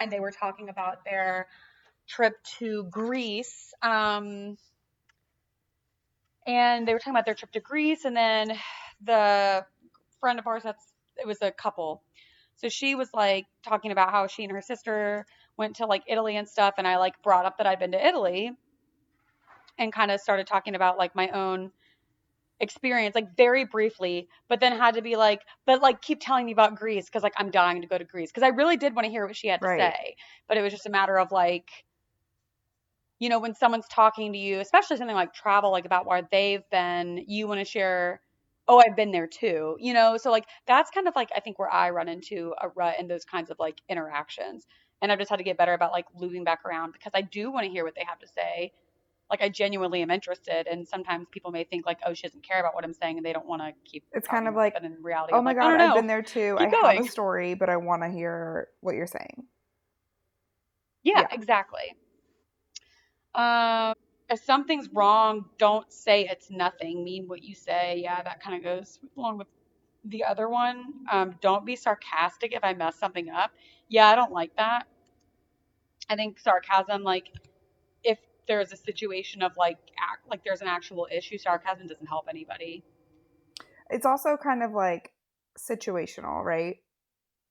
and 0.00 0.10
they 0.10 0.20
were 0.20 0.32
talking 0.32 0.68
about 0.68 1.04
their 1.04 1.46
trip 2.06 2.42
to 2.58 2.84
Greece. 2.84 3.72
Um, 3.82 4.58
and 6.46 6.86
they 6.86 6.92
were 6.92 6.98
talking 6.98 7.14
about 7.14 7.24
their 7.24 7.34
trip 7.34 7.52
to 7.52 7.60
Greece, 7.60 8.04
and 8.04 8.16
then 8.16 8.58
the 9.00 9.64
friend 10.20 10.38
of 10.38 10.46
ours 10.46 10.62
that's 10.64 10.91
it 11.16 11.26
was 11.26 11.38
a 11.42 11.50
couple. 11.50 12.02
So 12.56 12.68
she 12.68 12.94
was 12.94 13.08
like 13.14 13.46
talking 13.64 13.92
about 13.92 14.10
how 14.10 14.26
she 14.26 14.44
and 14.44 14.52
her 14.52 14.60
sister 14.60 15.26
went 15.56 15.76
to 15.76 15.86
like 15.86 16.02
Italy 16.06 16.36
and 16.36 16.48
stuff, 16.48 16.74
and 16.78 16.86
I 16.86 16.98
like 16.98 17.20
brought 17.22 17.44
up 17.44 17.58
that 17.58 17.66
I'd 17.66 17.78
been 17.78 17.92
to 17.92 18.06
Italy, 18.06 18.52
and 19.78 19.92
kind 19.92 20.10
of 20.10 20.20
started 20.20 20.46
talking 20.46 20.74
about 20.74 20.98
like 20.98 21.14
my 21.14 21.28
own 21.30 21.72
experience 22.60 23.16
like 23.16 23.36
very 23.36 23.64
briefly 23.64 24.28
but 24.48 24.60
then 24.60 24.70
had 24.70 24.94
to 24.94 25.02
be 25.02 25.16
like 25.16 25.40
but 25.66 25.82
like 25.82 26.00
keep 26.00 26.20
telling 26.20 26.46
me 26.46 26.52
about 26.52 26.76
greece 26.76 27.06
because 27.06 27.24
like 27.24 27.32
i'm 27.36 27.50
dying 27.50 27.80
to 27.80 27.88
go 27.88 27.98
to 27.98 28.04
greece 28.04 28.30
because 28.30 28.44
i 28.44 28.48
really 28.50 28.76
did 28.76 28.94
want 28.94 29.04
to 29.04 29.10
hear 29.10 29.26
what 29.26 29.34
she 29.34 29.48
had 29.48 29.60
to 29.60 29.66
right. 29.66 29.80
say 29.80 30.14
but 30.46 30.56
it 30.56 30.62
was 30.62 30.72
just 30.72 30.86
a 30.86 30.90
matter 30.90 31.18
of 31.18 31.32
like 31.32 31.68
you 33.22 33.28
know, 33.28 33.38
when 33.38 33.54
someone's 33.54 33.86
talking 33.86 34.32
to 34.32 34.38
you, 34.38 34.58
especially 34.58 34.96
something 34.96 35.14
like 35.14 35.32
travel, 35.32 35.70
like 35.70 35.84
about 35.84 36.06
where 36.06 36.22
they've 36.32 36.68
been, 36.72 37.24
you 37.28 37.46
want 37.46 37.60
to 37.60 37.64
share, 37.64 38.20
oh, 38.68 38.82
I've 38.84 38.96
been 38.96 39.10
there 39.10 39.26
too, 39.26 39.76
you 39.80 39.92
know? 39.92 40.16
So, 40.16 40.30
like, 40.30 40.46
that's 40.66 40.90
kind 40.90 41.08
of 41.08 41.16
like, 41.16 41.30
I 41.34 41.40
think, 41.40 41.58
where 41.58 41.72
I 41.72 41.90
run 41.90 42.08
into 42.08 42.54
a 42.60 42.68
rut 42.68 42.98
in 42.98 43.08
those 43.08 43.24
kinds 43.24 43.50
of 43.50 43.58
like 43.58 43.80
interactions. 43.88 44.66
And 45.00 45.10
I've 45.10 45.18
just 45.18 45.30
had 45.30 45.38
to 45.38 45.44
get 45.44 45.58
better 45.58 45.72
about 45.74 45.90
like 45.90 46.06
looping 46.14 46.44
back 46.44 46.60
around 46.64 46.92
because 46.92 47.10
I 47.14 47.22
do 47.22 47.50
want 47.50 47.66
to 47.66 47.70
hear 47.70 47.84
what 47.84 47.94
they 47.96 48.04
have 48.06 48.20
to 48.20 48.28
say. 48.28 48.72
Like, 49.30 49.42
I 49.42 49.48
genuinely 49.48 50.02
am 50.02 50.10
interested. 50.10 50.66
And 50.68 50.86
sometimes 50.86 51.26
people 51.30 51.50
may 51.50 51.64
think, 51.64 51.86
like, 51.86 51.98
oh, 52.06 52.14
she 52.14 52.22
doesn't 52.22 52.46
care 52.46 52.60
about 52.60 52.74
what 52.74 52.84
I'm 52.84 52.94
saying 52.94 53.16
and 53.16 53.26
they 53.26 53.32
don't 53.32 53.46
want 53.46 53.62
to 53.62 53.72
keep. 53.84 54.04
It's 54.12 54.28
kind 54.28 54.46
of 54.46 54.54
like, 54.54 54.74
in 54.80 54.96
reality, 55.02 55.32
oh 55.34 55.38
I'm 55.38 55.44
my 55.44 55.50
like, 55.50 55.60
God, 55.60 55.80
I've 55.80 55.94
been 55.94 56.06
there 56.06 56.22
too. 56.22 56.56
Keep 56.58 56.68
I 56.68 56.70
going. 56.70 56.96
have 56.98 57.06
a 57.06 57.08
story, 57.08 57.54
but 57.54 57.68
I 57.68 57.76
want 57.78 58.02
to 58.02 58.10
hear 58.10 58.68
what 58.80 58.94
you're 58.94 59.06
saying. 59.06 59.44
yeah. 61.02 61.20
yeah. 61.20 61.26
exactly. 61.32 61.96
Um, 63.34 63.94
if 64.32 64.42
something's 64.42 64.88
wrong, 64.92 65.44
don't 65.58 65.92
say 65.92 66.26
it's 66.26 66.50
nothing. 66.50 67.04
Mean 67.04 67.28
what 67.28 67.42
you 67.42 67.54
say. 67.54 68.00
Yeah, 68.02 68.22
that 68.22 68.42
kind 68.42 68.56
of 68.56 68.64
goes 68.64 68.98
along 69.16 69.36
with 69.36 69.46
the 70.06 70.24
other 70.24 70.48
one. 70.48 70.94
Um, 71.10 71.34
don't 71.42 71.66
be 71.66 71.76
sarcastic 71.76 72.54
if 72.54 72.64
I 72.64 72.72
mess 72.72 72.96
something 72.96 73.28
up. 73.28 73.50
Yeah, 73.88 74.08
I 74.08 74.14
don't 74.14 74.32
like 74.32 74.56
that. 74.56 74.84
I 76.08 76.16
think 76.16 76.40
sarcasm, 76.40 77.02
like, 77.02 77.28
if 78.02 78.18
there's 78.48 78.72
a 78.72 78.76
situation 78.76 79.42
of 79.42 79.52
like, 79.58 79.76
act 79.98 80.26
like 80.28 80.42
there's 80.44 80.62
an 80.62 80.66
actual 80.66 81.06
issue, 81.14 81.36
sarcasm 81.36 81.86
doesn't 81.86 82.08
help 82.08 82.26
anybody. 82.30 82.82
It's 83.90 84.06
also 84.06 84.38
kind 84.42 84.62
of 84.62 84.72
like 84.72 85.12
situational, 85.58 86.42
right? 86.42 86.78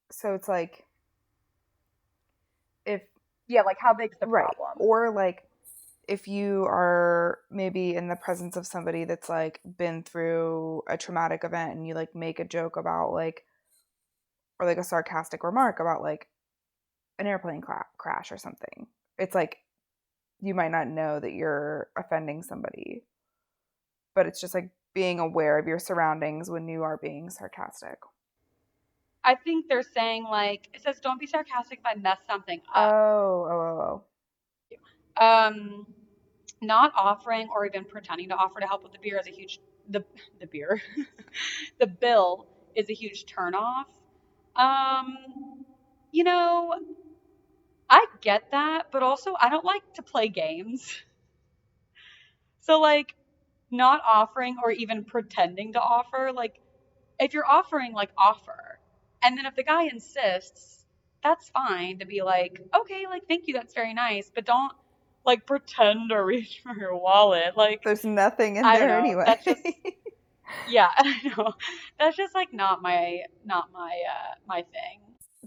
So 0.10 0.34
it's 0.34 0.48
like, 0.48 0.84
if 2.88 3.04
yeah, 3.48 3.62
like 3.62 3.78
how 3.80 3.94
big's 3.94 4.18
the 4.20 4.26
right. 4.26 4.46
problem? 4.46 4.78
Or 4.78 5.14
like 5.14 5.44
if 6.08 6.28
you 6.28 6.66
are 6.66 7.40
maybe 7.50 7.96
in 7.96 8.08
the 8.08 8.16
presence 8.16 8.58
of 8.58 8.68
somebody 8.68 9.06
that's 9.06 9.30
like 9.30 9.62
been 9.78 10.04
through 10.04 10.82
a 10.88 10.98
traumatic 10.98 11.44
event 11.44 11.74
and 11.76 11.88
you 11.88 11.94
like 11.94 12.16
make 12.16 12.40
a 12.40 12.46
joke 12.46 12.76
about 12.76 13.14
like 13.14 13.44
or 14.60 14.66
like 14.66 14.78
a 14.78 14.84
sarcastic 14.84 15.44
remark 15.44 15.80
about 15.80 16.02
like 16.02 16.28
an 17.20 17.28
airplane 17.28 17.62
cra- 17.62 17.86
crash 17.98 18.32
or 18.32 18.38
something 18.38 18.88
it's 19.18 19.36
like 19.36 19.60
you 20.42 20.56
might 20.56 20.72
not 20.72 20.88
know 20.88 21.20
that 21.20 21.34
you're 21.34 21.88
offending 21.96 22.42
somebody. 22.42 23.04
But 24.16 24.26
it's 24.26 24.42
just 24.42 24.56
like 24.56 24.70
being 24.94 25.20
aware 25.20 25.58
of 25.58 25.68
your 25.68 25.80
surroundings 25.80 26.50
when 26.50 26.68
you 26.68 26.84
are 26.84 26.98
being 26.98 27.30
sarcastic. 27.30 28.00
I 29.24 29.36
think 29.36 29.68
they're 29.70 29.84
saying 29.84 30.24
like 30.24 30.68
it 30.74 30.82
says 30.82 31.00
don't 31.00 31.20
be 31.20 31.28
sarcastic 31.28 31.80
if 31.80 31.86
i 31.86 31.94
mess 31.94 32.18
something 32.28 32.60
up. 32.74 32.92
Oh 32.92 33.48
oh 33.50 33.52
oh, 33.52 33.82
oh. 33.82 34.04
Um 35.22 35.88
not 36.62 36.92
offering 36.98 37.50
or 37.56 37.66
even 37.66 37.86
pretending 37.86 38.30
to 38.30 38.36
offer 38.36 38.60
to 38.62 38.68
help 38.68 38.84
with 38.84 38.94
the 38.94 39.00
beer 39.00 39.20
is 39.20 39.28
a 39.28 39.32
huge 39.32 39.60
the 39.90 40.04
the 40.40 40.48
beer 40.48 40.82
the 41.80 41.88
bill 41.88 42.48
is 42.76 42.90
a 42.90 42.94
huge 42.94 43.26
turnoff. 43.26 43.86
Um, 44.56 45.18
you 46.12 46.24
know, 46.24 46.76
I 47.92 48.08
get 48.22 48.50
that, 48.50 48.88
but 48.92 49.04
also 49.04 49.36
I 49.40 49.50
don't 49.50 49.64
like 49.66 49.84
to 49.94 50.02
play 50.02 50.30
games. 50.30 51.04
So 52.62 52.80
like 52.80 53.16
not 53.72 54.02
offering 54.06 54.58
or 54.64 54.72
even 54.72 55.06
pretending 55.06 55.74
to 55.74 55.82
offer, 55.82 56.32
like 56.34 56.60
if 57.20 57.34
you're 57.34 57.48
offering, 57.48 57.94
like 57.94 58.12
offer. 58.18 58.80
And 59.24 59.38
then 59.38 59.46
if 59.46 59.56
the 59.56 59.64
guy 59.64 59.86
insists, 59.86 60.86
that's 61.24 61.50
fine 61.50 62.00
to 62.00 62.06
be 62.06 62.22
like, 62.24 62.62
okay, 62.76 63.08
like 63.08 63.24
thank 63.28 63.48
you, 63.48 63.54
that's 63.56 63.74
very 63.76 63.94
nice, 63.94 64.32
but 64.34 64.46
don't 64.46 64.74
like 65.26 65.46
pretend 65.46 66.10
to 66.10 66.24
reach 66.24 66.62
for 66.64 66.76
your 66.76 66.96
wallet. 66.96 67.56
Like 67.56 67.84
there's 67.84 68.06
nothing 68.06 68.58
in 68.58 68.64
there 68.64 68.88
know, 68.88 69.00
anyway. 69.00 69.40
Just, 69.44 69.62
yeah, 70.70 70.90
I 70.98 71.34
know. 71.38 71.54
That's 72.00 72.18
just 72.18 72.36
like 72.36 72.54
not 72.54 72.82
my 72.82 73.22
not 73.46 73.72
my 73.72 74.02
uh 74.10 74.36
my 74.48 74.62
thing. 74.62 75.00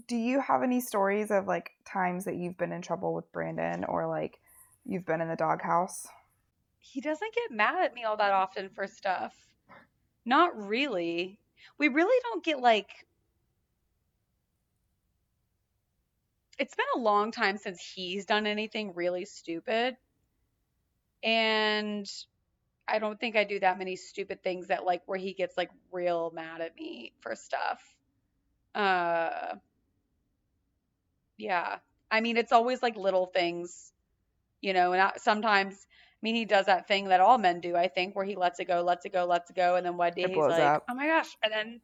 Do 0.07 0.15
you 0.15 0.39
have 0.39 0.61
any 0.61 0.81
stories 0.81 1.31
of 1.31 1.47
like 1.47 1.71
times 1.85 2.25
that 2.25 2.35
you've 2.35 2.57
been 2.57 2.71
in 2.71 2.81
trouble 2.81 3.13
with 3.13 3.31
Brandon 3.31 3.85
or 3.85 4.07
like 4.07 4.39
you've 4.85 5.05
been 5.05 5.21
in 5.21 5.27
the 5.27 5.35
doghouse? 5.35 6.07
He 6.79 7.01
doesn't 7.01 7.33
get 7.33 7.55
mad 7.55 7.83
at 7.83 7.93
me 7.93 8.03
all 8.03 8.17
that 8.17 8.31
often 8.31 8.69
for 8.69 8.85
stuff. 8.85 9.33
Not 10.25 10.55
really. 10.67 11.39
We 11.79 11.87
really 11.87 12.19
don't 12.23 12.43
get 12.43 12.59
like 12.59 12.89
it's 16.57 16.75
been 16.75 16.85
a 16.95 16.99
long 16.99 17.31
time 17.31 17.57
since 17.57 17.81
he's 17.81 18.25
done 18.25 18.47
anything 18.47 18.93
really 18.95 19.25
stupid. 19.25 19.97
And 21.23 22.09
I 22.87 22.99
don't 22.99 23.19
think 23.19 23.35
I 23.35 23.43
do 23.43 23.59
that 23.59 23.77
many 23.77 23.95
stupid 23.95 24.43
things 24.43 24.67
that 24.67 24.85
like 24.85 25.01
where 25.07 25.17
he 25.17 25.33
gets 25.33 25.57
like 25.57 25.71
real 25.91 26.31
mad 26.31 26.61
at 26.61 26.75
me 26.75 27.13
for 27.21 27.35
stuff. 27.35 27.95
Uh 28.73 29.55
yeah. 31.37 31.77
I 32.11 32.21
mean, 32.21 32.37
it's 32.37 32.51
always 32.51 32.81
like 32.81 32.95
little 32.95 33.25
things, 33.25 33.91
you 34.61 34.73
know, 34.73 34.93
and 34.93 35.01
I, 35.01 35.13
sometimes 35.17 35.87
I 35.89 36.17
mean, 36.21 36.35
he 36.35 36.45
does 36.45 36.67
that 36.67 36.87
thing 36.87 37.09
that 37.09 37.19
all 37.21 37.37
men 37.37 37.59
do, 37.61 37.75
I 37.75 37.87
think, 37.87 38.15
where 38.15 38.25
he 38.25 38.35
lets 38.35 38.59
it 38.59 38.65
go, 38.65 38.81
lets 38.81 39.05
it 39.05 39.13
go, 39.13 39.25
lets 39.25 39.49
it 39.49 39.55
go, 39.55 39.75
and 39.75 39.85
then 39.85 39.97
one 39.97 40.13
day 40.13 40.23
it 40.23 40.31
he's 40.31 40.47
like, 40.47 40.59
up. 40.61 40.85
"Oh 40.89 40.95
my 40.95 41.07
gosh!" 41.07 41.35
And 41.43 41.51
then 41.53 41.81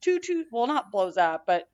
two, 0.00 0.18
two, 0.20 0.46
well, 0.50 0.66
not 0.66 0.90
blows 0.90 1.16
up, 1.16 1.44
but 1.46 1.68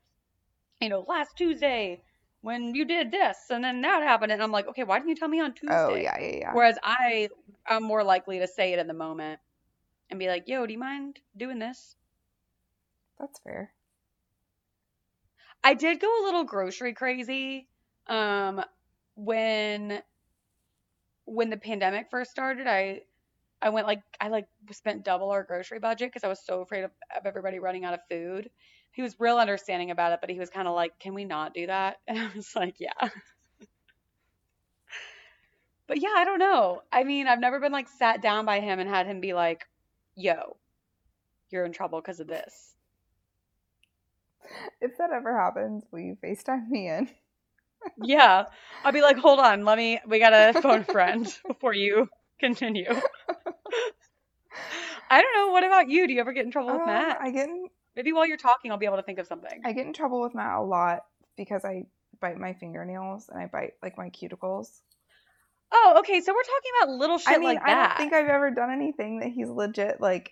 you 0.81 0.89
know, 0.89 1.05
last 1.07 1.37
Tuesday, 1.37 2.03
when 2.41 2.75
you 2.75 2.85
did 2.85 3.11
this 3.11 3.37
and 3.51 3.63
then 3.65 3.81
that 3.83 4.03
happened 4.03 4.33
and 4.33 4.43
I'm 4.43 4.53
like, 4.53 4.69
okay, 4.69 4.85
why 4.85 4.99
didn't 4.99 5.11
you 5.11 5.17
tell 5.17 5.29
me 5.29 5.41
on 5.41 5.51
oh, 5.51 5.55
Tuesday? 5.55 5.77
Oh 5.77 5.95
yeah, 5.95 6.21
yeah, 6.21 6.37
yeah. 6.39 6.53
Whereas 6.55 6.79
I 6.83 7.29
I'm 7.67 7.83
more 7.83 8.05
likely 8.05 8.39
to 8.41 8.47
say 8.47 8.73
it 8.73 8.79
in 8.79 8.87
the 8.87 8.95
moment 8.95 9.41
and 10.11 10.19
be 10.19 10.29
like, 10.29 10.45
yo, 10.47 10.67
do 10.67 10.73
you 10.73 10.79
mind 10.79 11.19
doing 11.37 11.59
this? 11.59 11.97
That's 13.19 13.39
fair. 13.41 13.73
I 15.65 15.75
did 15.75 16.01
go 16.01 16.23
a 16.23 16.25
little 16.25 16.45
grocery 16.45 16.95
crazy 16.95 17.67
um 18.07 18.63
when 19.17 20.01
when 21.25 21.51
the 21.51 21.57
pandemic 21.57 22.09
first 22.11 22.31
started. 22.31 22.67
I 22.67 23.03
I 23.61 23.71
went 23.71 23.87
like 23.87 24.03
I 24.21 24.29
like 24.29 24.47
spent 24.73 25.05
double 25.05 25.31
our 25.31 25.43
grocery 25.43 25.79
budget 25.79 26.09
because 26.09 26.25
I 26.25 26.29
was 26.29 26.41
so 26.45 26.61
afraid 26.61 26.85
of, 26.85 26.91
of 27.17 27.27
everybody 27.27 27.59
running 27.59 27.85
out 27.85 27.95
of 27.95 28.01
food. 28.11 28.51
He 28.93 29.03
was 29.03 29.19
real 29.19 29.39
understanding 29.39 29.91
about 29.91 30.13
it, 30.13 30.21
but 30.21 30.31
he 30.31 30.39
was 30.39 30.51
kind 30.51 30.69
of 30.69 30.75
like, 30.75 30.99
"Can 30.99 31.15
we 31.15 31.25
not 31.25 31.55
do 31.55 31.67
that?" 31.67 31.99
And 32.09 32.19
I 32.19 32.31
was 32.35 32.55
like, 32.55 32.77
"Yeah." 32.79 33.09
but 35.87 36.01
yeah, 36.01 36.15
I 36.17 36.25
don't 36.25 36.39
know. 36.39 36.83
I 36.93 37.05
mean, 37.05 37.27
I've 37.27 37.41
never 37.41 37.61
been 37.61 37.73
like 37.73 37.89
sat 37.89 38.23
down 38.23 38.45
by 38.45 38.61
him 38.61 38.79
and 38.79 38.89
had 38.89 39.07
him 39.07 39.21
be 39.21 39.35
like, 39.35 39.67
"Yo, 40.17 40.57
you're 41.51 41.65
in 41.65 41.73
trouble 41.73 42.01
because 42.01 42.21
of 42.21 42.29
this." 42.29 42.75
If 44.81 44.97
that 44.99 45.11
ever 45.13 45.37
happens, 45.37 45.85
will 45.91 46.01
you 46.01 46.17
FaceTime 46.23 46.69
me 46.69 46.89
in? 46.89 47.09
yeah. 48.03 48.45
I'll 48.85 48.93
be 48.93 49.03
like, 49.03 49.19
hold 49.19 49.41
on, 49.41 49.65
let 49.65 49.77
me, 49.77 50.01
we 50.07 50.19
gotta 50.19 50.61
phone 50.61 50.81
a 50.81 50.85
friend 50.93 51.27
before 51.47 51.75
you 51.75 52.09
continue. 52.39 52.95
I 55.11 55.23
don't 55.23 55.35
know. 55.35 55.53
What 55.53 55.65
about 55.65 55.89
you? 55.89 56.07
Do 56.07 56.13
you 56.13 56.21
ever 56.21 56.33
get 56.33 56.45
in 56.45 56.51
trouble 56.51 56.73
with 56.73 56.83
Uh, 56.83 56.87
Matt? 56.87 57.19
I 57.21 57.31
get 57.31 57.49
in 57.49 57.69
Maybe 57.97 58.13
while 58.13 58.27
you're 58.27 58.37
talking, 58.37 58.71
I'll 58.71 58.79
be 58.79 58.87
able 58.87 58.99
to 58.99 59.03
think 59.03 59.19
of 59.19 59.27
something. 59.27 59.61
I 59.65 59.73
get 59.73 59.85
in 59.85 59.93
trouble 59.93 60.21
with 60.21 60.33
Matt 60.35 60.57
a 60.59 60.63
lot 60.63 61.05
because 61.37 61.65
I 61.65 61.87
bite 62.21 62.39
my 62.39 62.53
fingernails 62.53 63.29
and 63.29 63.41
I 63.43 63.47
bite 63.47 63.73
like 63.83 63.99
my 63.99 64.11
cuticles. 64.11 64.81
Oh, 65.73 65.97
okay. 65.99 66.21
So 66.21 66.33
we're 66.33 66.43
talking 66.43 66.71
about 66.81 66.97
little 66.97 67.19
shit 67.19 67.35
I 67.35 67.39
mean, 67.39 67.49
like 67.49 67.63
I 67.63 67.67
that. 67.75 67.89
don't 67.89 67.99
think 67.99 68.13
I've 68.13 68.29
ever 68.29 68.51
done 68.53 68.71
anything 68.71 69.19
that 69.21 69.31
he's 69.31 69.49
legit 69.49 70.01
like 70.01 70.31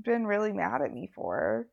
been 0.00 0.26
really 0.26 0.52
mad 0.52 0.82
at 0.82 0.92
me 0.92 1.10
for. 1.14 1.66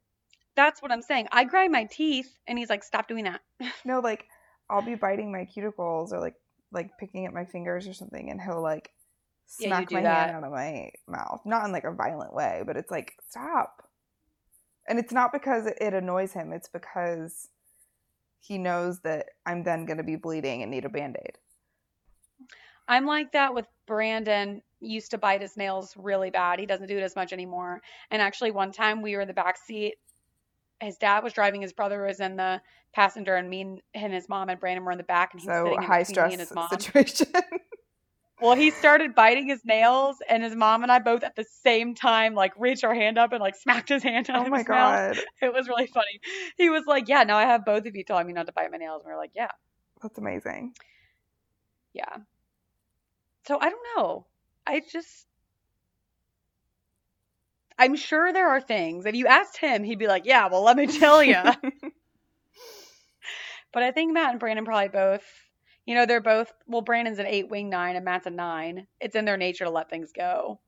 That's 0.55 0.81
what 0.81 0.91
I'm 0.91 1.01
saying. 1.01 1.27
I 1.31 1.43
grind 1.43 1.71
my 1.71 1.85
teeth, 1.85 2.33
and 2.47 2.57
he's 2.57 2.69
like, 2.69 2.83
"Stop 2.83 3.07
doing 3.07 3.25
that." 3.25 3.41
No, 3.85 3.99
like 3.99 4.25
I'll 4.69 4.81
be 4.81 4.95
biting 4.95 5.31
my 5.31 5.45
cuticles 5.45 6.11
or 6.11 6.19
like 6.19 6.35
like 6.71 6.97
picking 6.97 7.25
at 7.25 7.33
my 7.33 7.45
fingers 7.45 7.88
or 7.88 7.93
something, 7.93 8.29
and 8.29 8.41
he'll 8.41 8.61
like 8.61 8.91
smack 9.45 9.89
do 9.89 9.95
my 9.95 10.01
that. 10.01 10.29
hand 10.29 10.38
out 10.38 10.43
of 10.43 10.51
my 10.51 10.91
mouth. 11.08 11.41
Not 11.45 11.65
in 11.65 11.71
like 11.71 11.84
a 11.84 11.91
violent 11.91 12.34
way, 12.34 12.63
but 12.65 12.77
it's 12.77 12.91
like 12.91 13.13
stop. 13.29 13.88
And 14.88 14.99
it's 14.99 15.13
not 15.13 15.34
because 15.34 15.65
it- 15.65 15.93
annoys 15.93 16.34
him. 16.34 16.53
It's 16.53 16.69
because 16.69 17.49
he 18.39 18.58
knows 18.58 18.99
that 19.01 19.29
I'm 19.45 19.63
then 19.63 19.86
going 19.86 19.97
to 19.97 20.03
be 20.03 20.15
bleeding 20.15 20.62
and 20.62 20.69
need 20.69 20.86
a 20.86 20.89
band 20.89 21.17
aid. 21.25 21.38
I'm 22.88 23.05
like 23.05 23.31
that 23.31 23.53
with 23.55 23.65
Brandon. 23.88 24.62
Used 24.79 25.12
to 25.12 25.17
bite 25.17 25.41
his 25.41 25.58
nails 25.58 25.95
really 25.97 26.29
bad. 26.29 26.60
He 26.60 26.67
doesn't 26.67 26.86
do 26.88 26.97
it 26.97 27.01
as 27.01 27.15
much 27.15 27.34
anymore. 27.34 27.81
And 28.12 28.21
actually, 28.21 28.51
one 28.51 28.71
time 28.71 29.01
we 29.01 29.15
were 29.15 29.21
in 29.21 29.27
the 29.27 29.34
back 29.34 29.58
seat. 29.58 29.95
His 30.81 30.97
dad 30.97 31.23
was 31.23 31.34
driving. 31.34 31.62
His 31.62 31.73
brother 31.73 32.05
was 32.05 32.19
in 32.19 32.36
the 32.36 32.62
passenger, 32.93 33.36
and 33.36 33.49
me 33.49 33.81
and 33.95 34.13
his 34.13 34.29
mom 34.29 34.49
and 34.49 34.60
Brandon 34.60 34.84
were 34.86 34.91
in 34.91 34.97
the 34.99 35.03
back. 35.05 35.34
And 35.34 35.41
he 35.41 35.47
was 35.47 35.55
So 35.58 35.63
sitting 35.65 35.81
in 35.81 35.88
high 35.88 36.03
stress 36.03 36.27
me 36.27 36.34
and 36.34 36.41
his 36.41 36.53
mom. 36.53 36.69
situation. 36.69 37.27
Well, 38.41 38.56
he 38.56 38.69
started 38.71 39.15
biting 39.15 39.48
his 39.48 39.63
nails, 39.63 40.17
and 40.28 40.43
his 40.43 40.56
mom 40.56 40.84
and 40.84 40.91
I 40.91 41.00
both 41.00 41.24
at 41.24 41.36
the 41.36 41.45
same 41.45 41.95
time 41.95 42.36
like 42.36 42.52
reached 42.58 42.84
our 42.84 42.93
hand 42.93 43.17
up 43.17 43.32
and 43.32 43.39
like 43.39 43.56
smacked 43.56 43.88
his 43.89 44.04
hand 44.04 44.30
out 44.30 44.48
oh 44.48 44.50
my 44.50 44.58
his 44.58 44.67
mouth. 44.67 45.19
It 45.41 45.54
was 45.54 45.67
really 45.69 45.88
funny. 45.88 46.19
He 46.58 46.69
was 46.69 46.84
like, 46.86 47.08
"Yeah, 47.08 47.24
now 47.24 47.38
I 47.38 47.43
have 47.43 47.63
both 47.65 47.86
of 47.86 47.95
you 47.95 48.04
telling 48.04 48.28
me 48.28 48.34
not 48.34 48.48
to 48.48 48.52
bite 48.52 48.71
my 48.71 48.78
nails." 48.78 49.02
And 49.04 49.08
we 49.08 49.13
are 49.13 49.17
like, 49.17 49.32
"Yeah, 49.36 49.52
that's 50.02 50.17
amazing. 50.17 50.74
yeah." 51.93 52.17
So 53.48 53.58
I 53.60 53.69
don't 53.69 53.88
know. 53.95 54.26
I 54.67 54.82
just, 54.91 55.28
I'm 57.78 57.95
sure 57.95 58.34
there 58.34 58.50
are 58.50 58.62
things. 58.62 59.06
If 59.06 59.15
you 59.15 59.28
asked 59.28 59.58
him, 59.58 59.84
he'd 59.84 60.00
be 60.00 60.08
like, 60.08 60.26
"Yeah, 60.26 60.48
well, 60.48 60.63
let 60.63 60.76
me 60.76 60.88
tell 60.88 61.24
you." 61.24 61.36
but 63.71 63.84
I 63.84 63.91
think 63.91 64.13
Matt 64.13 64.32
and 64.32 64.39
Brandon 64.39 64.65
probably 64.65 64.89
both. 64.89 65.24
You 65.86 65.93
know, 65.95 66.06
they're 66.06 66.21
both. 66.21 66.52
Well, 66.67 66.82
Brandon's 66.82 67.19
an 67.19 67.28
eight 67.28 67.50
wing 67.50 67.69
nine, 67.69 67.95
and 67.95 68.04
Matt's 68.06 68.26
a 68.26 68.32
nine. 68.32 68.88
It's 69.00 69.15
in 69.15 69.26
their 69.26 69.38
nature 69.38 69.65
to 69.65 69.69
let 69.69 69.89
things 69.89 70.12
go. 70.12 70.60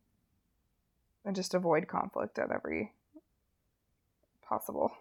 and 1.25 1.35
just 1.35 1.53
avoid 1.53 1.87
conflict 1.89 2.39
at 2.39 2.51
every 2.51 2.93
possible 4.47 4.91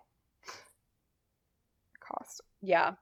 cost. 2.01 2.41
Yeah. 2.61 2.95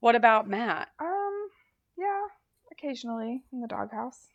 What 0.00 0.16
about 0.16 0.48
Matt? 0.48 0.88
Um, 0.98 1.48
yeah, 1.96 2.26
occasionally 2.72 3.42
in 3.52 3.60
the 3.60 3.68
doghouse, 3.68 4.28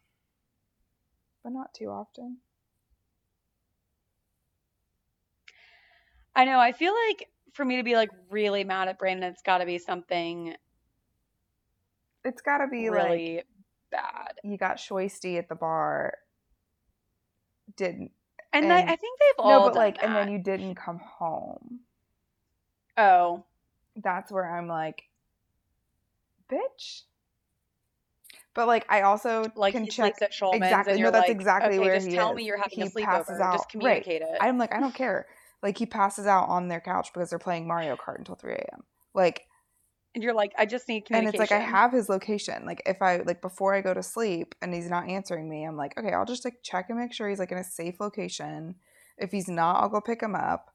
but 1.43 1.51
not 1.51 1.73
too 1.73 1.87
often. 1.89 2.37
I 6.35 6.45
know. 6.45 6.59
I 6.59 6.71
feel 6.71 6.93
like 7.09 7.29
for 7.53 7.63
me 7.65 7.77
to 7.77 7.83
be 7.83 7.95
like 7.95 8.09
really 8.29 8.63
mad 8.63 8.87
at 8.87 8.99
Brandon, 8.99 9.31
it's 9.31 9.41
got 9.41 9.59
to 9.59 9.65
be 9.65 9.77
something 9.77 10.55
It's 12.25 12.41
got 12.41 12.59
to 12.59 12.67
be 12.67 12.89
like 12.89 13.05
really 13.09 13.43
bad. 13.91 14.33
you 14.43 14.57
got 14.57 14.77
shoisty 14.77 15.37
at 15.37 15.49
the 15.49 15.55
bar, 15.55 16.13
didn't 17.77 18.11
And, 18.51 18.71
I, 18.71 18.79
and- 18.81 18.89
I 18.89 18.95
think 18.95 19.19
they've 19.19 19.39
all 19.45 19.59
no, 19.61 19.65
but 19.67 19.75
like, 19.75 20.03
and 20.03 20.15
then 20.15 20.31
you 20.31 20.39
didn't 20.39 20.75
come 20.75 20.99
home. 20.99 21.79
Oh, 22.97 23.43
That's 23.95 24.31
where 24.31 24.55
I'm 24.55 24.67
like, 24.67 25.03
bitch. 26.51 27.01
But 28.55 28.67
like, 28.67 28.85
I 28.87 29.01
also 29.01 29.45
like 29.55 29.73
can 29.73 29.87
check 29.87 30.13
exactly. 30.21 31.01
No, 31.01 31.09
that's 31.09 31.27
like, 31.27 31.29
exactly 31.29 31.77
okay, 31.77 31.79
where 31.79 31.95
just 31.95 32.07
he 32.07 32.13
tell 32.13 32.31
is. 32.31 32.35
me 32.37 32.43
you're 32.45 32.57
having 32.57 32.71
He 32.71 32.81
a 32.83 32.89
sleepover. 32.89 33.39
out- 33.41 33.53
Just 33.53 33.65
right. 33.65 33.69
communicate 33.69 34.21
it. 34.21 34.37
I'm 34.39 34.59
like, 34.59 34.71
I 34.75 34.79
don't 34.79 34.93
care. 34.93 35.25
Like 35.63 35.77
he 35.77 35.85
passes 35.85 36.27
out 36.27 36.49
on 36.49 36.67
their 36.67 36.81
couch 36.81 37.11
because 37.13 37.29
they're 37.29 37.39
playing 37.39 37.67
Mario 37.67 37.95
Kart 37.95 38.19
until 38.19 38.35
3 38.35 38.53
a.m. 38.53 38.83
Like, 39.15 39.47
and 40.13 40.23
you're 40.23 40.33
like, 40.33 40.53
I 40.59 40.67
just 40.67 40.87
need 40.87 41.05
communication. 41.05 41.39
and 41.39 41.41
it's 41.43 41.51
like 41.51 41.59
I 41.59 41.63
have 41.63 41.91
his 41.91 42.09
location. 42.09 42.65
Like 42.65 42.83
if 42.85 43.01
I 43.01 43.17
like 43.17 43.41
before 43.41 43.73
I 43.73 43.81
go 43.81 43.93
to 43.93 44.03
sleep 44.03 44.53
and 44.61 44.73
he's 44.73 44.89
not 44.89 45.09
answering 45.09 45.49
me, 45.49 45.63
I'm 45.63 45.77
like, 45.77 45.97
okay, 45.97 46.13
I'll 46.13 46.25
just 46.25 46.45
like 46.45 46.57
check 46.61 46.87
and 46.89 46.99
make 46.99 47.13
sure 47.13 47.27
he's 47.29 47.39
like 47.39 47.51
in 47.51 47.57
a 47.57 47.63
safe 47.63 47.99
location. 47.99 48.75
If 49.17 49.31
he's 49.31 49.47
not, 49.47 49.81
I'll 49.81 49.89
go 49.89 50.01
pick 50.01 50.21
him 50.21 50.35
up. 50.35 50.69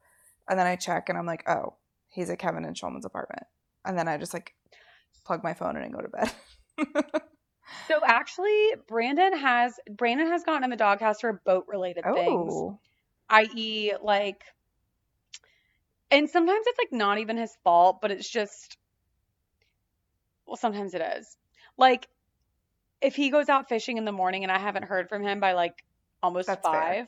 And 0.49 0.59
then 0.59 0.67
I 0.67 0.75
check 0.75 1.07
and 1.07 1.17
I'm 1.17 1.27
like, 1.27 1.47
oh, 1.47 1.75
he's 2.09 2.29
at 2.29 2.39
Kevin 2.39 2.65
and 2.65 2.75
Shulman's 2.75 3.05
apartment. 3.05 3.43
And 3.85 3.97
then 3.97 4.07
I 4.07 4.17
just 4.17 4.33
like 4.33 4.55
plug 5.23 5.43
my 5.43 5.53
phone 5.53 5.77
in 5.77 5.83
and 5.83 5.93
go 5.93 6.01
to 6.01 6.09
bed. 6.09 6.31
So 7.87 8.01
actually, 8.03 8.73
Brandon 8.87 9.37
has 9.37 9.79
Brandon 9.91 10.27
has 10.27 10.43
gotten 10.43 10.63
in 10.63 10.69
the 10.69 10.75
doghouse 10.75 11.21
for 11.21 11.33
boat 11.45 11.65
related 11.67 12.03
things. 12.03 12.17
oh, 12.27 12.79
i.e., 13.29 13.93
like, 14.01 14.43
and 16.11 16.29
sometimes 16.29 16.65
it's 16.67 16.79
like 16.79 16.97
not 16.97 17.19
even 17.19 17.37
his 17.37 17.51
fault, 17.63 17.99
but 18.01 18.11
it's 18.11 18.29
just, 18.29 18.77
well, 20.45 20.57
sometimes 20.57 20.93
it 20.93 21.01
is. 21.17 21.37
Like, 21.77 22.07
if 23.01 23.15
he 23.15 23.29
goes 23.29 23.49
out 23.49 23.69
fishing 23.69 23.97
in 23.97 24.05
the 24.05 24.11
morning 24.11 24.43
and 24.43 24.51
I 24.51 24.59
haven't 24.59 24.83
heard 24.83 25.09
from 25.09 25.23
him 25.23 25.39
by 25.39 25.53
like 25.53 25.73
almost 26.21 26.47
That's 26.47 26.67
fair. 26.67 26.81
five, 26.81 27.07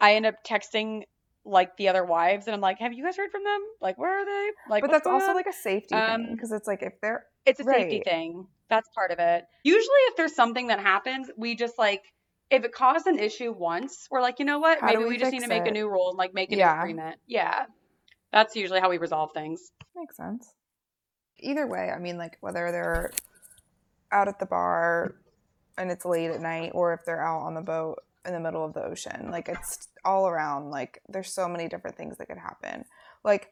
I 0.00 0.14
end 0.14 0.26
up 0.26 0.44
texting 0.44 1.02
like 1.44 1.76
the 1.76 1.88
other 1.88 2.04
wives 2.04 2.46
and 2.46 2.54
I'm 2.54 2.60
like, 2.60 2.78
have 2.80 2.92
you 2.92 3.04
guys 3.04 3.16
heard 3.16 3.30
from 3.30 3.44
them? 3.44 3.60
Like, 3.80 3.96
where 3.98 4.20
are 4.20 4.24
they? 4.24 4.50
Like, 4.68 4.82
but 4.82 4.90
that's 4.90 5.06
also 5.06 5.28
on? 5.28 5.34
like 5.34 5.46
a 5.46 5.52
safety 5.52 5.94
Um, 5.94 6.22
thing 6.22 6.32
because 6.32 6.52
it's 6.52 6.66
like 6.66 6.82
if 6.82 6.94
they're 7.00 7.24
it's 7.46 7.60
a 7.60 7.64
safety 7.64 8.02
thing. 8.04 8.48
That's 8.68 8.88
part 8.94 9.12
of 9.12 9.20
it. 9.20 9.44
Usually, 9.62 10.00
if 10.08 10.16
there's 10.16 10.34
something 10.34 10.66
that 10.66 10.80
happens, 10.80 11.30
we 11.36 11.54
just 11.54 11.78
like, 11.78 12.02
if 12.50 12.64
it 12.64 12.72
caused 12.72 13.06
an 13.06 13.18
issue 13.18 13.52
once, 13.52 14.08
we're 14.10 14.20
like, 14.20 14.40
you 14.40 14.44
know 14.44 14.58
what? 14.58 14.80
How 14.80 14.88
Maybe 14.88 15.04
we 15.04 15.10
we, 15.10 15.18
just 15.18 15.32
need 15.32 15.42
to 15.42 15.48
make 15.48 15.66
a 15.66 15.70
new 15.70 15.88
rule 15.88 16.10
and 16.10 16.18
like 16.18 16.34
make 16.34 16.52
a 16.52 16.56
Yeah. 16.56 16.80
agreement. 16.80 17.18
Yeah. 17.26 17.66
That's 18.36 18.54
usually 18.54 18.80
how 18.80 18.90
we 18.90 18.98
resolve 18.98 19.30
things. 19.32 19.72
Makes 19.96 20.18
sense. 20.18 20.52
Either 21.38 21.66
way, 21.66 21.90
I 21.90 21.98
mean, 21.98 22.18
like 22.18 22.36
whether 22.42 22.70
they're 22.70 23.10
out 24.12 24.28
at 24.28 24.38
the 24.38 24.44
bar 24.44 25.14
and 25.78 25.90
it's 25.90 26.04
late 26.04 26.30
at 26.30 26.42
night, 26.42 26.72
or 26.74 26.92
if 26.92 27.00
they're 27.06 27.24
out 27.24 27.40
on 27.40 27.54
the 27.54 27.62
boat 27.62 27.96
in 28.26 28.34
the 28.34 28.40
middle 28.40 28.62
of 28.62 28.74
the 28.74 28.84
ocean, 28.84 29.30
like 29.30 29.48
it's 29.48 29.88
all 30.04 30.28
around. 30.28 30.70
Like 30.70 31.00
there's 31.08 31.32
so 31.32 31.48
many 31.48 31.66
different 31.66 31.96
things 31.96 32.18
that 32.18 32.26
could 32.26 32.36
happen. 32.36 32.84
Like 33.24 33.48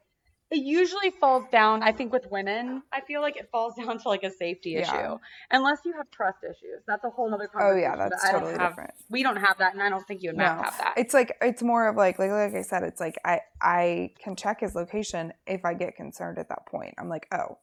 It 0.55 0.63
usually 0.63 1.11
falls 1.11 1.45
down, 1.51 1.83
I 1.83 1.91
think, 1.91 2.13
with 2.13 2.27
women. 2.31 2.83
I 2.93 3.01
feel 3.01 3.21
like 3.21 3.37
it 3.37 3.49
falls 3.51 3.75
down 3.79 3.99
to 3.99 4.09
like 4.09 4.23
a 4.23 4.31
safety 4.31 4.71
Yeah. 4.71 4.83
issue, 4.83 5.19
unless 5.51 5.79
you 5.85 5.93
have 5.97 6.11
trust 6.13 6.39
issues. 6.45 6.83
That's 6.87 7.05
a 7.05 7.11
whole 7.11 7.33
other 7.35 7.49
conversation. 7.49 7.77
oh 7.77 7.81
yeah, 7.81 7.97
that's 8.09 8.31
totally 8.31 8.53
have- 8.53 8.71
different. 8.73 8.93
We 9.11 9.23
don't 9.23 9.37
have 9.37 9.59
that, 9.59 9.75
and 9.75 9.83
I 9.83 9.89
don't 9.91 10.07
think 10.07 10.23
you 10.23 10.31
and 10.31 10.39
Matt 10.39 10.65
have 10.65 10.79
that. 10.79 10.95
It's 10.97 11.13
like 11.13 11.37
it's 11.41 11.63
more 11.63 11.89
of 11.89 11.97
like 11.97 12.19
like 12.19 12.31
like 12.31 12.55
I 12.55 12.63
said, 12.63 12.85
it's 12.85 13.01
like 13.01 13.17
I 13.25 13.41
I 13.61 14.11
can 14.23 14.37
check 14.37 14.61
his 14.61 14.75
location 14.77 15.33
if 15.47 15.65
I 15.65 15.75
get 15.75 15.97
concerned 15.97 16.39
at 16.39 16.49
that 16.51 16.67
point. 16.67 16.95
I'm 16.99 17.09
like, 17.09 17.27
oh, 17.33 17.59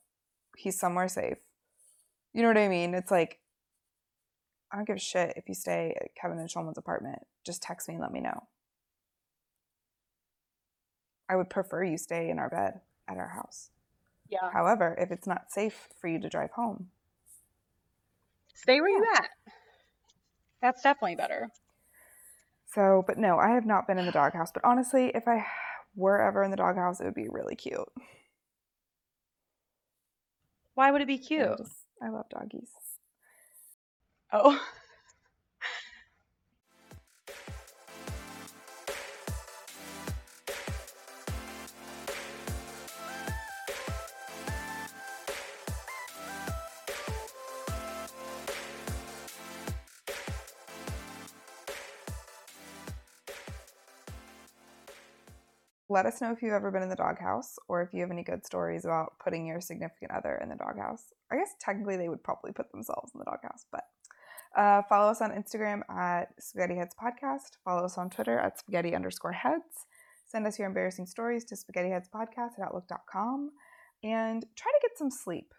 he's 0.57 0.77
somewhere 0.79 1.07
safe. 1.07 1.37
You 2.33 2.41
know 2.41 2.49
what 2.49 2.57
I 2.57 2.67
mean? 2.67 2.93
It's 2.93 3.11
like 3.11 3.39
I 4.71 4.75
don't 4.77 4.85
give 4.87 4.97
a 4.97 4.99
shit 4.99 5.33
if 5.37 5.47
you 5.49 5.55
stay 5.55 5.95
at 5.99 6.15
Kevin 6.15 6.39
and 6.39 6.49
Shulman's 6.49 6.77
apartment. 6.77 7.19
Just 7.45 7.61
text 7.61 7.87
me 7.87 7.95
and 7.95 8.01
let 8.01 8.11
me 8.11 8.21
know. 8.21 8.47
I 11.31 11.37
would 11.37 11.49
prefer 11.49 11.81
you 11.83 11.97
stay 11.97 12.29
in 12.29 12.39
our 12.39 12.49
bed 12.49 12.81
at 13.07 13.15
our 13.17 13.29
house. 13.29 13.69
yeah. 14.29 14.51
However, 14.51 14.97
if 14.99 15.11
it's 15.11 15.25
not 15.25 15.49
safe 15.49 15.87
for 15.99 16.09
you 16.09 16.19
to 16.19 16.29
drive 16.29 16.51
home, 16.51 16.89
Stay 18.53 18.81
where 18.81 18.89
you 18.89 18.97
are 18.97 19.15
at. 19.15 19.29
That's 20.61 20.83
definitely 20.83 21.15
better. 21.15 21.49
so 22.67 23.03
but 23.07 23.17
no, 23.17 23.37
I 23.37 23.51
have 23.51 23.65
not 23.65 23.87
been 23.87 23.97
in 23.97 24.05
the 24.05 24.11
doghouse. 24.11 24.51
But 24.53 24.65
honestly, 24.65 25.11
if 25.15 25.27
I 25.27 25.45
were 25.95 26.21
ever 26.21 26.43
in 26.43 26.51
the 26.51 26.57
doghouse, 26.57 26.99
it 26.99 27.05
would 27.05 27.15
be 27.15 27.29
really 27.29 27.55
cute. 27.55 27.87
Why 30.75 30.91
would 30.91 31.01
it 31.01 31.07
be 31.07 31.17
cute? 31.17 31.47
and 31.47 31.57
just 31.57 31.77
I 32.03 32.09
love 32.09 32.25
doggies. 32.29 32.69
Oh. 34.33 34.61
Let 55.91 56.05
us 56.05 56.21
know 56.21 56.31
if 56.31 56.41
you've 56.41 56.53
ever 56.53 56.71
been 56.71 56.83
in 56.83 56.87
the 56.89 56.95
doghouse 56.95 57.57
or 57.67 57.81
if 57.81 57.93
you 57.93 57.99
have 57.99 58.11
any 58.11 58.23
good 58.23 58.45
stories 58.45 58.85
about 58.85 59.13
putting 59.21 59.45
your 59.45 59.59
significant 59.59 60.11
other 60.11 60.39
in 60.41 60.47
the 60.47 60.55
doghouse. 60.55 61.03
I 61.29 61.35
guess 61.35 61.49
technically 61.59 61.97
they 61.97 62.07
would 62.07 62.23
probably 62.23 62.53
put 62.53 62.71
themselves 62.71 63.11
in 63.13 63.19
the 63.19 63.25
doghouse, 63.25 63.65
but 63.73 63.83
uh, 64.55 64.83
follow 64.87 65.11
us 65.11 65.19
on 65.21 65.31
Instagram 65.31 65.81
at 65.89 66.29
Spaghetti 66.39 66.75
Heads 66.75 66.95
Podcast. 66.95 67.57
Follow 67.65 67.83
us 67.83 67.97
on 67.97 68.09
Twitter 68.09 68.39
at 68.39 68.57
spaghetti 68.57 68.95
underscore 68.95 69.33
heads. 69.33 69.85
Send 70.25 70.47
us 70.47 70.57
your 70.57 70.69
embarrassing 70.69 71.07
stories 71.07 71.43
to 71.45 71.55
spaghettiheadspodcast 71.55 72.57
at 72.57 72.65
outlook.com 72.65 73.51
and 74.01 74.45
try 74.55 74.71
to 74.71 74.79
get 74.81 74.97
some 74.97 75.11
sleep. 75.11 75.53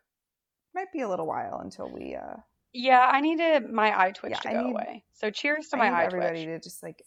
Might 0.74 0.92
be 0.94 1.02
a 1.02 1.08
little 1.10 1.26
while 1.26 1.60
until 1.62 1.90
we. 1.92 2.14
Uh, 2.16 2.36
Yeah, 2.72 3.00
I 3.12 3.20
needed 3.20 3.70
my 3.70 3.98
eye 3.98 4.12
twitch 4.12 4.32
Yeah, 4.42 4.50
to 4.50 4.56
go 4.56 4.62
need- 4.62 4.70
away. 4.70 5.04
So 5.12 5.30
cheers 5.30 5.68
to 5.68 5.76
I 5.76 5.78
my 5.78 5.88
need 5.90 5.94
eye 5.96 6.04
everybody 6.06 6.44
twitch. 6.46 6.62
to 6.62 6.68
just 6.70 6.82
like 6.82 7.02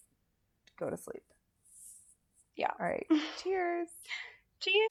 go 0.80 0.92
to 0.92 0.98
sleep. 0.98 1.24
Yeah. 2.56 2.72
All 2.80 2.86
right. 2.86 3.06
Cheers. 3.44 3.90
Cheers. 4.62 4.90